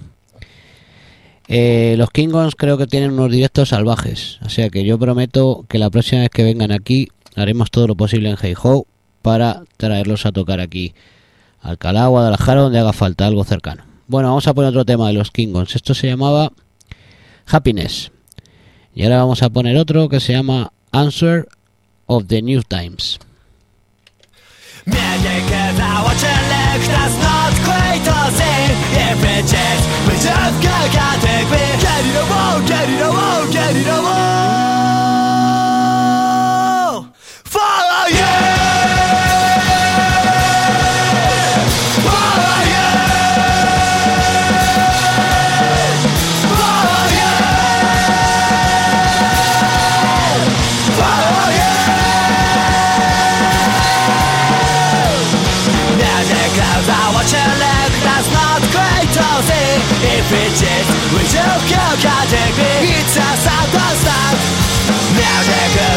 Eh, 1.48 1.96
los 1.98 2.10
Kingons 2.10 2.54
creo 2.54 2.78
que 2.78 2.86
tienen 2.86 3.10
unos 3.10 3.32
directos 3.32 3.70
salvajes, 3.70 4.38
o 4.42 4.48
sea 4.48 4.70
que 4.70 4.84
yo 4.84 5.00
prometo 5.00 5.64
que 5.68 5.80
la 5.80 5.90
próxima 5.90 6.20
vez 6.20 6.30
que 6.30 6.44
vengan 6.44 6.70
aquí 6.70 7.08
haremos 7.34 7.72
todo 7.72 7.88
lo 7.88 7.96
posible 7.96 8.30
en 8.30 8.36
Hey 8.40 8.54
Ho 8.62 8.86
para 9.20 9.64
traerlos 9.78 10.26
a 10.26 10.30
tocar 10.30 10.60
aquí 10.60 10.94
a 11.60 11.70
Alcalá, 11.70 12.06
Guadalajara, 12.06 12.60
donde 12.60 12.78
haga 12.78 12.92
falta 12.92 13.26
algo 13.26 13.42
cercano. 13.42 13.93
Bueno, 14.06 14.28
vamos 14.28 14.46
a 14.46 14.54
poner 14.54 14.68
otro 14.70 14.84
tema 14.84 15.08
de 15.08 15.14
los 15.14 15.30
Kingons. 15.30 15.74
Esto 15.74 15.94
se 15.94 16.08
llamaba 16.08 16.52
Happiness. 17.46 18.10
Y 18.94 19.02
ahora 19.04 19.18
vamos 19.18 19.42
a 19.42 19.50
poner 19.50 19.76
otro 19.76 20.08
que 20.08 20.20
se 20.20 20.32
llama 20.32 20.72
Answer 20.92 21.48
of 22.06 22.26
the 22.26 22.42
New 22.42 22.62
Times. 22.62 23.18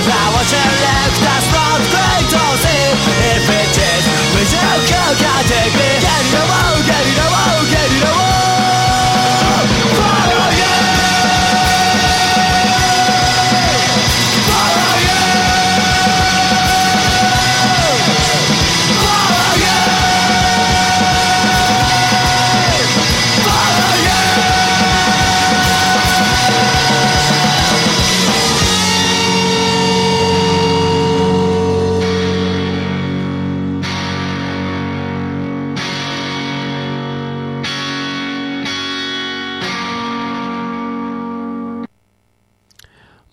Zdało 0.04 0.40
się 0.40 0.64
lekka 0.82 1.42
stąd, 1.50 1.98
której 5.48 5.97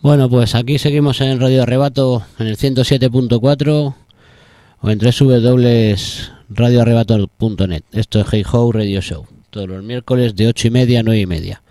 Bueno, 0.05 0.28
pues 0.28 0.55
aquí 0.55 0.78
seguimos 0.78 1.20
en 1.22 1.40
Radio 1.40 1.62
Arrebato 1.62 2.22
en 2.38 2.48
el 2.48 2.59
107.4 2.59 3.94
o 4.82 4.90
en 4.90 4.98
www.radioarrebato.net. 4.98 7.84
Esto 7.90 8.20
es 8.20 8.26
Hey 8.30 8.42
Ho 8.52 8.70
Radio 8.70 9.00
Show. 9.00 9.26
Todos 9.48 9.66
los 9.66 9.82
miércoles 9.82 10.36
de 10.36 10.48
8 10.48 10.68
y 10.68 10.70
media 10.70 11.00
a 11.00 11.02
9 11.05 11.20
y 11.20 11.24
media. 11.24 11.62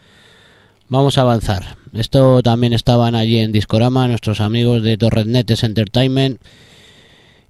Vamos 0.89 1.19
a 1.19 1.21
avanzar. 1.21 1.77
Esto 1.93 2.41
también 2.41 2.73
estaban 2.73 3.13
allí 3.13 3.38
en 3.38 3.51
Discorama, 3.51 4.07
nuestros 4.07 4.41
amigos 4.41 4.81
de 4.81 4.97
Torretnetes 4.97 5.63
Entertainment. 5.63 6.41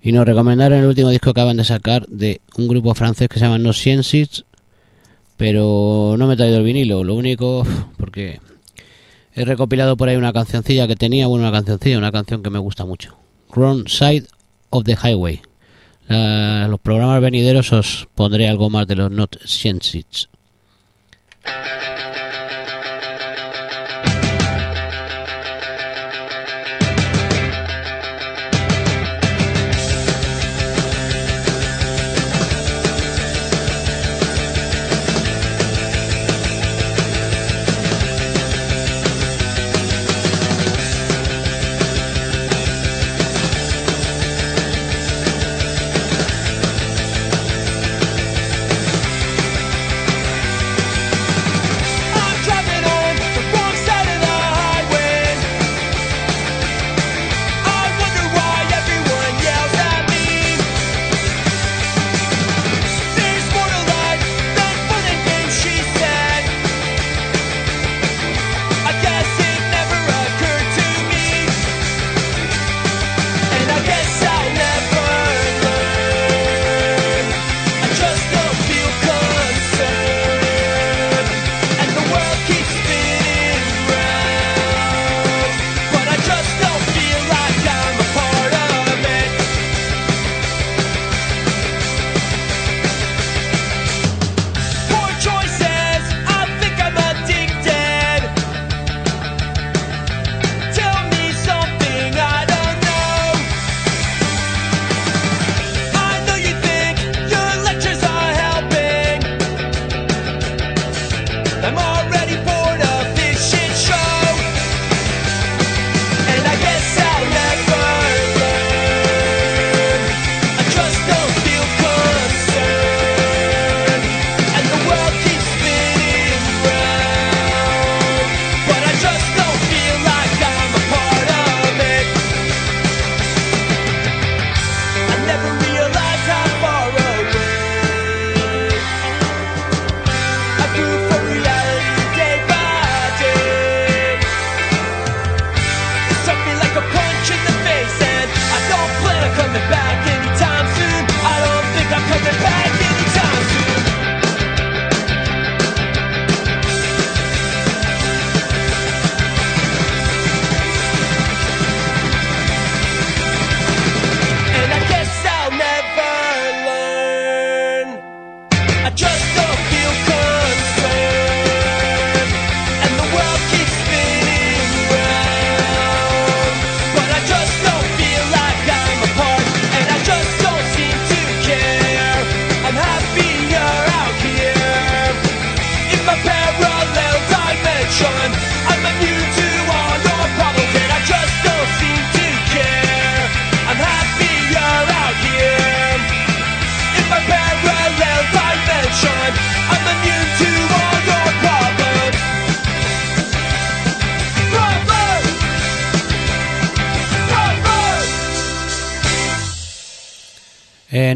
Y 0.01 0.11
nos 0.11 0.25
recomendaron 0.25 0.79
el 0.79 0.87
último 0.87 1.11
disco 1.11 1.33
que 1.33 1.39
acaban 1.39 1.55
de 1.55 1.63
sacar 1.63 2.05
de 2.07 2.41
un 2.57 2.67
grupo 2.67 2.93
francés 2.93 3.29
que 3.29 3.39
se 3.39 3.45
llama 3.45 3.57
No 3.57 3.71
Sciences. 3.71 4.43
Pero 5.37 6.15
no 6.17 6.27
me 6.27 6.33
he 6.33 6.35
traído 6.35 6.57
el 6.57 6.65
vinilo. 6.65 7.05
Lo 7.05 7.15
único, 7.15 7.65
porque 7.95 8.41
He 9.35 9.45
recopilado 9.45 9.97
por 9.97 10.09
ahí 10.09 10.15
una 10.15 10.31
cancioncilla 10.33 10.87
que 10.87 10.95
tenía, 10.95 11.27
bueno, 11.27 11.47
una 11.47 11.51
cancioncilla, 11.57 11.97
una 11.97 12.11
canción 12.11 12.43
que 12.43 12.49
me 12.49 12.59
gusta 12.59 12.85
mucho. 12.85 13.17
Wrong 13.55 13.87
Side 13.87 14.27
of 14.69 14.83
the 14.83 14.95
Highway. 14.95 15.41
La- 16.07 16.67
los 16.67 16.79
programas 16.79 17.21
venideros 17.21 17.71
os 17.73 18.07
pondré 18.13 18.47
algo 18.47 18.69
más 18.69 18.85
de 18.87 18.95
los 18.95 19.09
Not 19.11 19.37
Sciences. 19.45 20.29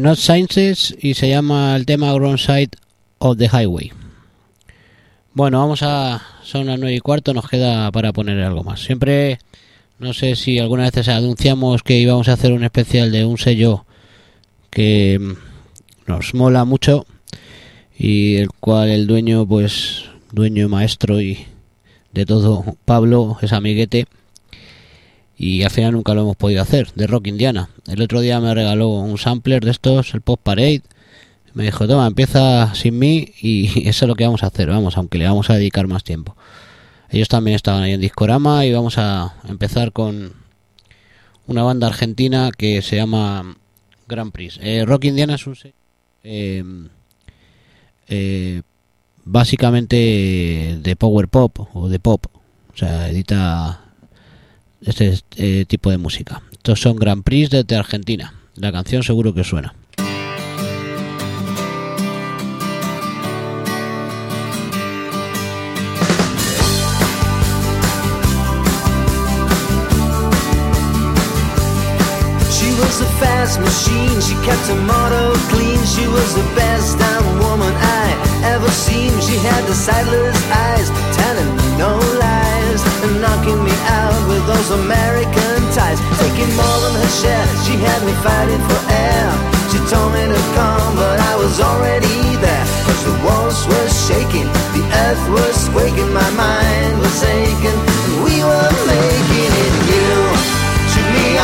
Not 0.00 0.18
Sciences 0.18 0.96
y 1.00 1.14
se 1.14 1.28
llama 1.28 1.74
el 1.74 1.86
tema 1.86 2.12
Ground 2.12 2.38
Side 2.38 2.70
of 3.18 3.38
the 3.38 3.48
Highway. 3.48 3.92
Bueno, 5.34 5.58
vamos 5.60 5.82
a. 5.82 6.22
Son 6.42 6.66
las 6.66 6.78
nueve 6.78 6.94
y 6.94 7.00
cuarto, 7.00 7.34
nos 7.34 7.48
queda 7.48 7.90
para 7.90 8.12
poner 8.12 8.40
algo 8.40 8.64
más. 8.64 8.80
Siempre, 8.80 9.38
no 9.98 10.12
sé 10.12 10.36
si 10.36 10.58
alguna 10.58 10.90
vez 10.90 11.08
anunciamos 11.08 11.82
que 11.82 11.98
íbamos 11.98 12.28
a 12.28 12.34
hacer 12.34 12.52
un 12.52 12.64
especial 12.64 13.12
de 13.12 13.24
un 13.24 13.38
sello 13.38 13.84
que 14.70 15.18
mm, 15.18 16.10
nos 16.10 16.34
mola 16.34 16.64
mucho 16.64 17.06
y 17.98 18.36
el 18.36 18.50
cual 18.50 18.90
el 18.90 19.06
dueño, 19.06 19.46
pues, 19.46 20.04
dueño 20.32 20.68
maestro 20.68 21.20
y 21.20 21.46
de 22.12 22.26
todo, 22.26 22.76
Pablo, 22.84 23.38
es 23.42 23.52
amiguete 23.52 24.06
y 25.38 25.62
al 25.62 25.70
final 25.70 25.92
nunca 25.92 26.14
lo 26.14 26.22
hemos 26.22 26.36
podido 26.36 26.60
hacer, 26.60 26.92
de 26.94 27.06
Rock 27.06 27.28
Indiana. 27.28 27.70
El 27.86 28.02
otro 28.02 28.20
día 28.20 28.40
me 28.40 28.52
regaló 28.52 28.88
un 28.88 29.18
sampler 29.18 29.64
de 29.64 29.70
estos, 29.70 30.12
el 30.12 30.20
Pop 30.20 30.40
Parade. 30.42 30.82
Me 31.54 31.64
dijo, 31.64 31.86
toma, 31.86 32.08
empieza 32.08 32.74
sin 32.74 32.98
mí 32.98 33.32
y 33.40 33.88
eso 33.88 34.04
es 34.04 34.08
lo 34.08 34.16
que 34.16 34.24
vamos 34.24 34.42
a 34.42 34.48
hacer, 34.48 34.68
vamos, 34.68 34.96
aunque 34.96 35.16
le 35.16 35.26
vamos 35.26 35.48
a 35.48 35.54
dedicar 35.54 35.86
más 35.86 36.02
tiempo. 36.02 36.36
Ellos 37.08 37.28
también 37.28 37.54
estaban 37.54 37.84
ahí 37.84 37.92
en 37.92 38.00
Discorama 38.00 38.66
y 38.66 38.72
vamos 38.72 38.98
a 38.98 39.36
empezar 39.48 39.92
con 39.92 40.32
una 41.46 41.62
banda 41.62 41.86
argentina 41.86 42.50
que 42.56 42.82
se 42.82 42.96
llama 42.96 43.56
Grand 44.08 44.32
Prix. 44.32 44.58
Eh, 44.60 44.84
Rock 44.84 45.04
Indiana 45.04 45.36
es 45.36 45.46
un... 45.46 45.56
eh, 46.24 46.64
eh, 48.08 48.62
básicamente 49.24 50.78
de 50.82 50.96
power 50.96 51.28
pop 51.28 51.68
o 51.74 51.88
de 51.88 52.00
pop. 52.00 52.26
O 52.74 52.76
sea, 52.76 53.08
edita 53.08 53.87
este 54.82 55.18
eh, 55.36 55.64
tipo 55.66 55.90
de 55.90 55.98
música. 55.98 56.42
Estos 56.52 56.80
son 56.80 56.96
Grand 56.96 57.22
Prix 57.22 57.50
desde 57.50 57.76
Argentina. 57.76 58.34
La 58.54 58.72
canción 58.72 59.02
seguro 59.02 59.34
que 59.34 59.44
suena. 59.44 59.74
Was 72.78 73.00
a 73.02 73.06
fast 73.20 73.60
machine, 73.60 74.20
she 74.20 74.34
kept 74.46 74.66
her 74.68 74.80
motto 74.86 75.34
clean. 75.50 75.78
She 75.84 76.06
was 76.06 76.34
the 76.34 76.46
best 76.54 76.98
damn 76.98 77.38
woman 77.38 77.74
I 77.74 78.06
ever 78.54 78.70
seen. 78.70 79.12
She 79.20 79.36
had 79.36 79.62
the 79.66 79.74
sightless 79.74 80.40
eyes, 80.50 80.88
telling 81.18 81.56
me 81.56 81.66
no 81.76 81.98
lies, 82.22 82.37
knocking 83.20 83.62
me 83.62 83.74
out 83.90 84.18
with 84.28 84.44
those 84.46 84.70
American 84.70 85.58
ties. 85.74 85.98
Taking 86.22 86.50
more 86.54 86.78
than 86.86 86.94
her 87.02 87.12
share, 87.20 87.46
she 87.66 87.74
had 87.78 88.00
me 88.06 88.14
fighting 88.22 88.62
for 88.68 88.80
air. 88.90 89.28
She 89.70 89.78
told 89.90 90.12
me 90.14 90.24
to 90.24 90.42
come, 90.54 90.96
but 90.96 91.18
I 91.20 91.34
was 91.36 91.60
already 91.60 92.36
there. 92.38 92.66
Cause 92.86 93.02
the 93.04 93.16
walls 93.26 93.60
were 93.66 93.90
shaking, 94.06 94.48
the 94.74 94.84
earth 95.06 95.24
was 95.34 95.68
quaking, 95.74 96.12
my 96.12 96.30
mind 96.38 96.98
was 96.98 97.18
aching, 97.22 97.80
and 98.04 98.14
we 98.24 98.42
were 98.42 98.72
making 98.86 99.52
it. 99.66 99.72
You 99.90 100.14
shook 100.90 101.08
me 101.18 101.38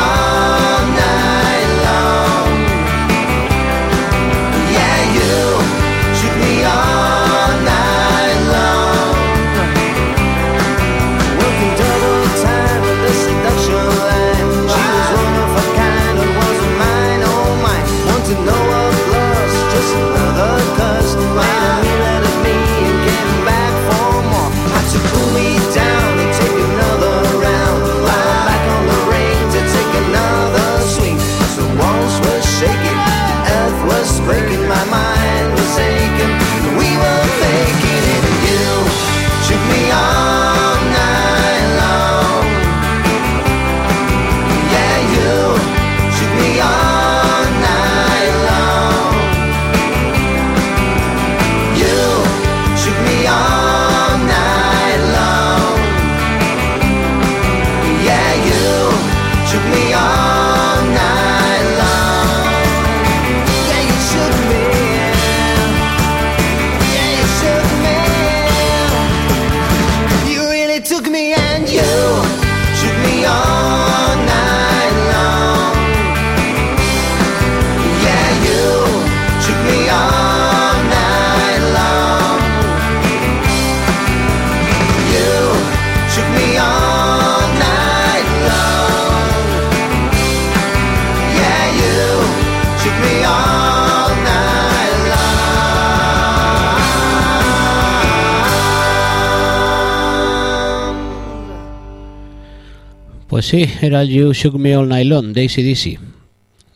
Pues 103.34 103.46
sí, 103.46 103.66
era 103.80 104.04
You 104.04 104.32
Shook 104.32 104.60
Me 104.60 104.76
All 104.76 104.88
Night 104.88 105.08
Long, 105.08 105.32
Daisy. 105.32 105.98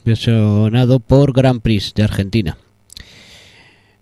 Versionado 0.05 0.99
por 0.99 1.33
Grand 1.33 1.63
Prix 1.63 1.95
de 1.95 2.03
Argentina. 2.03 2.59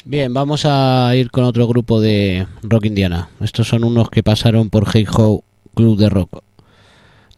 Bien, 0.06 0.32
vamos 0.32 0.64
a 0.64 1.14
ir 1.16 1.30
con 1.30 1.44
otro 1.44 1.68
grupo 1.68 2.00
de 2.00 2.46
rock 2.62 2.86
indiana. 2.86 3.28
Estos 3.42 3.68
son 3.68 3.84
unos 3.84 4.08
que 4.08 4.22
pasaron 4.22 4.70
por 4.70 4.88
Hey 4.90 5.04
Ho 5.18 5.44
Club 5.74 5.98
de 5.98 6.08
Rock. 6.08 6.42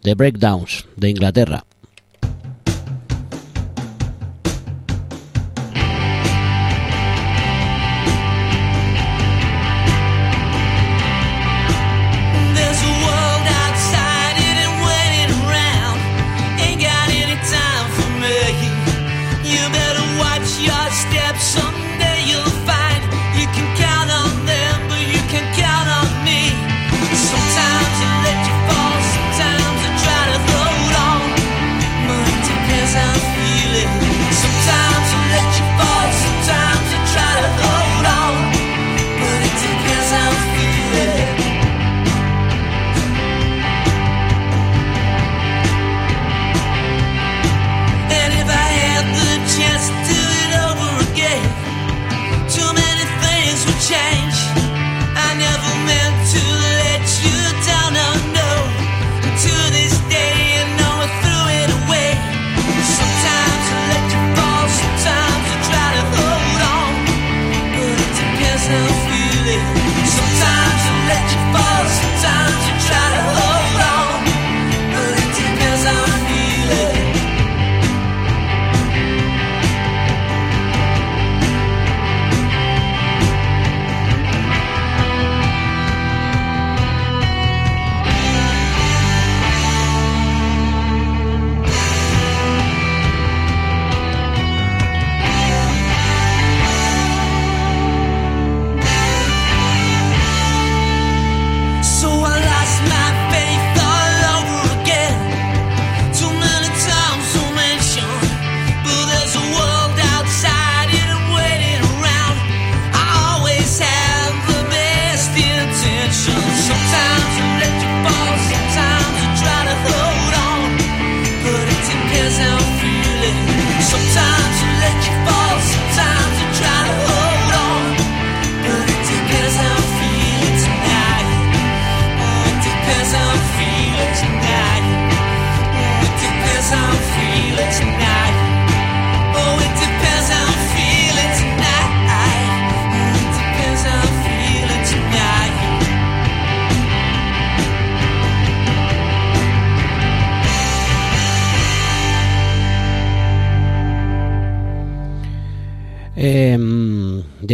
The 0.02 0.14
Breakdowns 0.14 0.86
de 0.94 1.10
Inglaterra. 1.10 1.64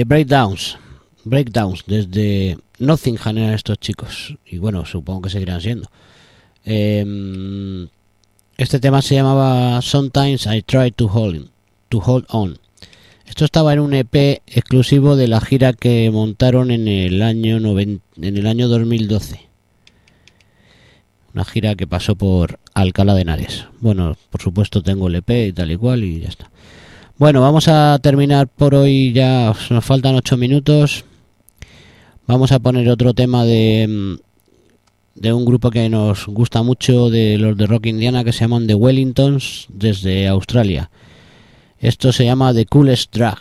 Breakdowns. 0.05 0.79
Breakdowns, 1.25 1.85
desde 1.87 2.59
Nottingham 2.79 3.39
eran 3.39 3.55
estos 3.55 3.79
chicos. 3.79 4.37
Y 4.45 4.59
bueno, 4.59 4.85
supongo 4.85 5.23
que 5.23 5.31
seguirán 5.31 5.61
siendo. 5.61 5.91
Em, 6.65 7.89
este 8.57 8.81
tema 8.81 9.03
se 9.03 9.15
llamaba 9.15 9.81
Sometimes 9.83 10.47
I 10.47 10.63
Try 10.63 10.91
to 10.93 11.07
Hold, 11.07 11.49
to 11.89 11.99
hold 12.05 12.27
On. 12.29 12.59
Esto 13.27 13.47
estaba 13.47 13.73
en 13.73 13.81
un 13.81 13.95
EP 13.95 14.43
exclusivo 14.47 15.17
de 15.17 15.29
la 15.29 15.41
gira 15.41 15.73
que 15.73 16.11
montaron 16.13 16.71
en 16.71 16.87
el 16.87 17.23
año 17.23 17.57
en 17.57 18.01
el 18.17 18.47
año 18.47 18.69
2012. 18.69 19.41
Una 21.33 21.45
gira 21.45 21.75
que 21.75 21.87
pasó 21.87 22.15
por 22.15 22.61
Alcalá 22.75 23.15
de 23.15 23.23
Henares. 23.23 23.65
Bueno, 23.81 24.17
por 24.31 24.43
supuesto 24.43 24.83
tengo 24.83 25.09
el 25.09 25.17
EP 25.17 25.49
y 25.49 25.53
tal 25.53 25.73
y 25.73 25.77
cual 25.77 26.05
y 26.05 26.21
ya 26.21 26.29
está. 26.29 26.51
Bueno, 27.17 27.41
vamos 27.41 27.69
a 27.69 28.01
terminar 28.03 28.49
por 28.49 28.75
hoy 28.75 29.13
ya. 29.13 29.55
Nos 29.71 29.85
faltan 29.85 30.17
ocho 30.17 30.37
minutos. 30.37 31.05
Vamos 32.27 32.51
a 32.51 32.59
poner 32.59 32.89
otro 32.89 33.15
tema 33.15 33.45
de, 33.45 33.87
mm, 33.89 35.21
de 35.21 35.33
un 35.33 35.45
grupo 35.45 35.71
que 35.71 35.89
nos 35.89 36.27
gusta 36.27 36.65
mucho, 36.65 37.11
de 37.11 37.39
los 37.39 37.57
de 37.57 37.67
Rock 37.67 37.87
Indiana, 37.87 38.25
que 38.25 38.33
se 38.33 38.41
llaman 38.41 38.67
The 38.67 38.75
Wellingtons, 38.75 39.67
desde 39.69 40.27
Australia. 40.27 40.91
Esto 41.79 42.13
se 42.13 42.25
llama 42.25 42.53
The 42.53 42.67
Coolest 42.67 43.15
Drag. 43.15 43.39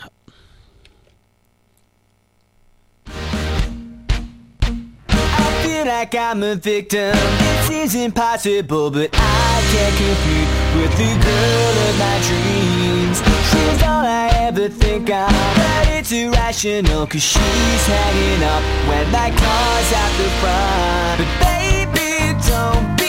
She's 13.49 13.83
all 13.83 14.05
I 14.05 14.29
ever 14.47 14.69
think 14.69 15.09
of, 15.09 15.29
but 15.55 15.87
it's 15.89 16.11
irrational, 16.11 17.07
cause 17.07 17.23
she's 17.23 17.85
hanging 17.87 18.43
up 18.43 18.63
when 18.87 19.05
my 19.11 19.29
car's 19.29 19.89
out 20.01 20.13
the 20.17 20.29
front. 20.41 21.17
But 21.19 21.31
baby, 21.45 22.33
don't 22.47 23.02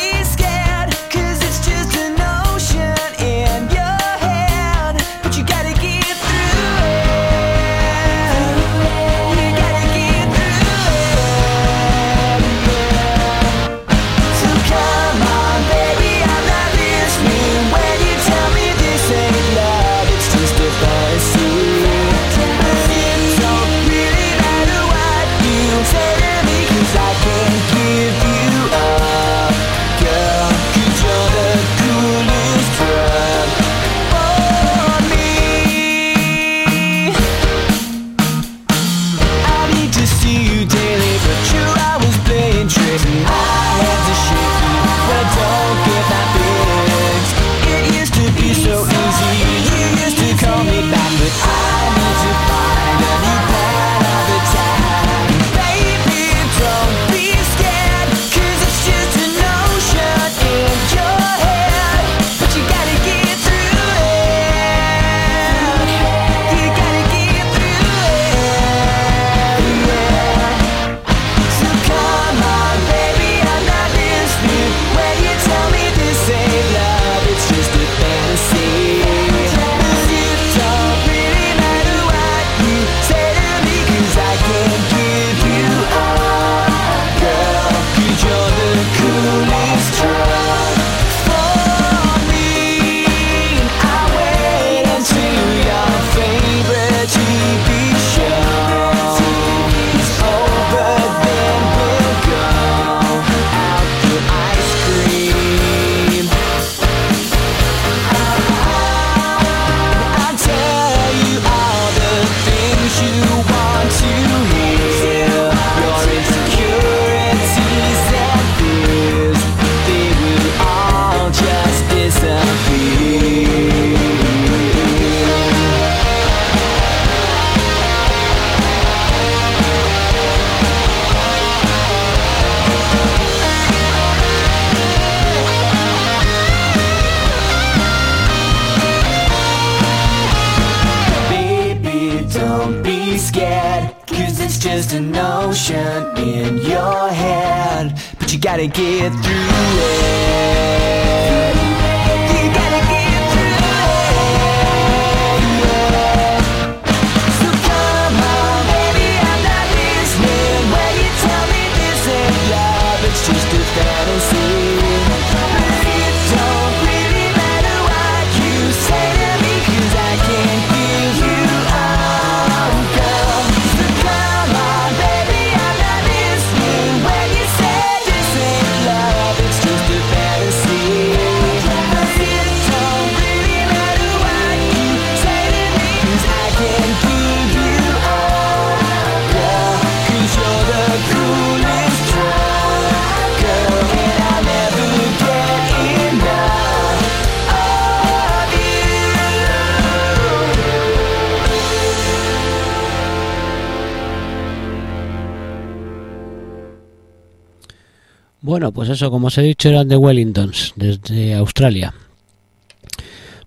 Bueno, 208.55 208.70
pues 208.70 208.88
eso, 208.88 209.11
como 209.11 209.26
os 209.26 209.36
he 209.36 209.42
dicho, 209.42 209.68
eran 209.68 209.88
de 209.88 209.96
Wellingtons, 209.96 210.74
desde 210.76 211.34
Australia. 211.34 211.92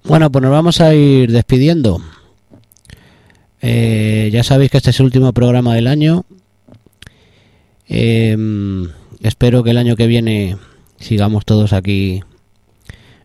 Bueno, 0.03 0.29
pues 0.29 0.43
nos 0.43 0.51
vamos 0.51 0.81
a 0.81 0.93
ir 0.93 1.31
despidiendo. 1.31 2.01
Eh, 3.61 4.29
ya 4.33 4.43
sabéis 4.43 4.69
que 4.69 4.75
este 4.75 4.89
es 4.89 4.99
el 4.99 5.05
último 5.05 5.31
programa 5.31 5.75
del 5.75 5.87
año. 5.87 6.25
Eh, 7.87 8.35
espero 9.23 9.63
que 9.63 9.69
el 9.71 9.77
año 9.77 9.95
que 9.95 10.07
viene 10.07 10.57
sigamos 10.99 11.45
todos 11.45 11.71
aquí 11.71 12.21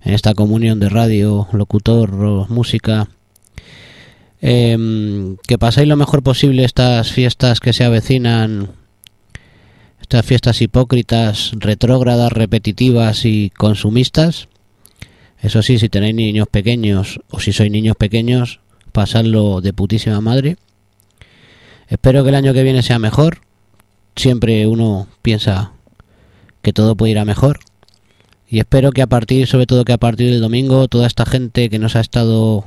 en 0.05 0.15
esta 0.15 0.35
comunión 0.35 0.79
de 0.79 0.89
radio, 0.89 1.49
locutor, 1.51 2.13
música. 2.49 3.09
Em, 4.41 5.37
que 5.49 5.59
pasáis 5.59 5.89
lo 5.89 5.97
mejor 5.97 6.23
posible 6.23 6.63
estas 6.63 7.11
fiestas 7.11 7.59
que 7.59 7.73
se 7.73 7.83
avecinan, 7.83 8.71
estas 10.13 10.27
fiestas 10.27 10.61
hipócritas, 10.61 11.53
retrógradas, 11.55 12.31
repetitivas 12.31 13.25
y 13.25 13.49
consumistas. 13.49 14.47
Eso 15.41 15.63
sí, 15.63 15.79
si 15.79 15.89
tenéis 15.89 16.15
niños 16.15 16.49
pequeños 16.51 17.19
o 17.31 17.41
si 17.41 17.55
sois 17.55 17.71
niños 17.71 17.97
pequeños, 17.97 18.61
pasadlo 18.93 19.63
de 19.63 19.73
putísima 19.73 20.21
madre. 20.21 20.59
Espero 21.89 22.23
que 22.25 22.29
el 22.29 22.35
año 22.35 22.53
que 22.53 22.63
viene 22.63 22.83
sea 22.83 22.99
mejor. 22.99 23.39
Siempre 24.15 24.67
uno 24.67 25.09
piensa 25.23 25.73
que 26.61 26.75
todo 26.75 26.95
puede 26.95 27.13
ir 27.13 27.19
a 27.19 27.25
mejor. 27.25 27.61
Y 28.47 28.59
espero 28.59 28.93
que 28.93 29.01
a 29.01 29.07
partir, 29.07 29.47
sobre 29.47 29.65
todo 29.65 29.87
que 29.87 29.95
a 29.95 29.99
partir 29.99 30.31
del 30.31 30.43
domingo, 30.43 30.89
toda 30.89 31.07
esta 31.07 31.25
gente 31.25 31.71
que 31.71 31.79
nos 31.79 31.97
ha 31.97 32.01
estado 32.01 32.67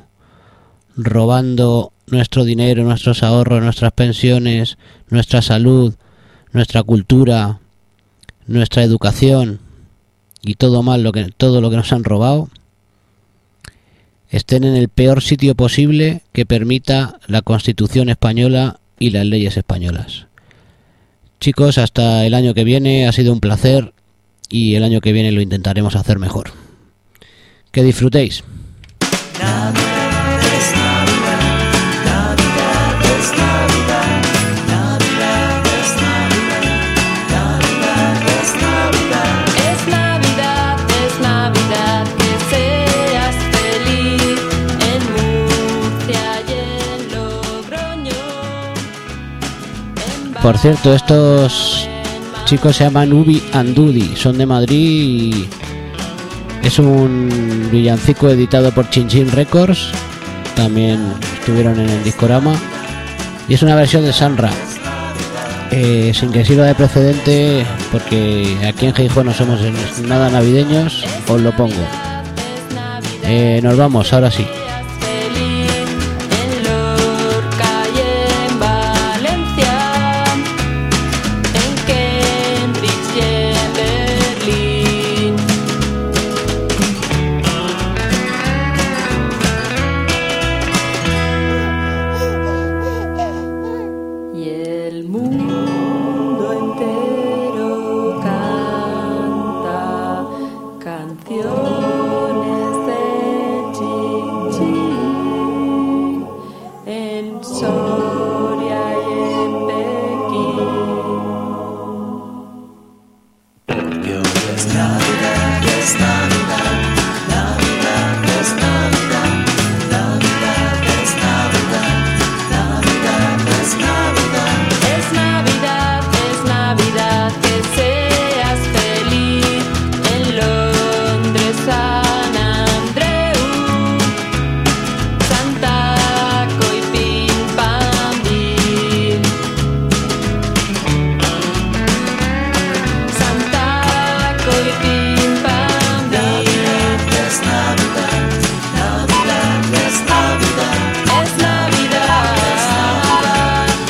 robando 0.96 1.92
nuestro 2.08 2.42
dinero, 2.42 2.82
nuestros 2.82 3.22
ahorros, 3.22 3.62
nuestras 3.62 3.92
pensiones, 3.92 4.78
nuestra 5.10 5.42
salud, 5.42 5.94
nuestra 6.52 6.82
cultura, 6.82 7.60
nuestra 8.46 8.82
educación 8.82 9.60
y 10.42 10.54
todo 10.54 10.82
mal 10.82 11.02
lo 11.02 11.12
que 11.12 11.24
todo 11.36 11.60
lo 11.60 11.70
que 11.70 11.76
nos 11.76 11.92
han 11.92 12.04
robado 12.04 12.48
estén 14.30 14.64
en 14.64 14.76
el 14.76 14.88
peor 14.88 15.22
sitio 15.22 15.54
posible 15.54 16.22
que 16.32 16.46
permita 16.46 17.18
la 17.26 17.42
Constitución 17.42 18.08
española 18.08 18.80
y 18.98 19.10
las 19.10 19.26
leyes 19.26 19.56
españolas. 19.56 20.26
Chicos, 21.40 21.78
hasta 21.78 22.26
el 22.26 22.34
año 22.34 22.54
que 22.54 22.64
viene 22.64 23.06
ha 23.06 23.12
sido 23.12 23.32
un 23.32 23.40
placer 23.40 23.92
y 24.48 24.74
el 24.74 24.84
año 24.84 25.00
que 25.00 25.12
viene 25.12 25.32
lo 25.32 25.40
intentaremos 25.40 25.96
hacer 25.96 26.18
mejor. 26.18 26.52
Que 27.72 27.82
disfrutéis. 27.82 28.42
Por 50.46 50.58
cierto, 50.58 50.94
estos 50.94 51.88
chicos 52.44 52.76
se 52.76 52.84
llaman 52.84 53.12
Ubi 53.12 53.42
and 53.52 53.74
Dudi, 53.74 54.14
son 54.14 54.38
de 54.38 54.46
Madrid 54.46 55.34
es 56.62 56.78
un 56.78 57.68
villancico 57.72 58.30
editado 58.30 58.70
por 58.70 58.88
Chinchin 58.88 59.32
Records, 59.32 59.88
también 60.54 61.00
estuvieron 61.40 61.80
en 61.80 61.88
el 61.88 62.04
discorama 62.04 62.54
y 63.48 63.54
es 63.54 63.62
una 63.64 63.74
versión 63.74 64.04
de 64.04 64.12
Sanra. 64.12 64.52
Eh, 65.72 66.12
sin 66.14 66.30
que 66.30 66.44
sirva 66.44 66.66
de 66.66 66.76
precedente, 66.76 67.66
porque 67.90 68.56
aquí 68.68 68.86
en 68.86 68.94
Gijón 68.94 69.26
no 69.26 69.34
somos 69.34 69.58
nada 70.02 70.30
navideños, 70.30 71.04
os 71.26 71.40
lo 71.40 71.50
pongo. 71.56 71.74
Eh, 73.24 73.58
nos 73.64 73.76
vamos, 73.76 74.12
ahora 74.12 74.30
sí. 74.30 74.46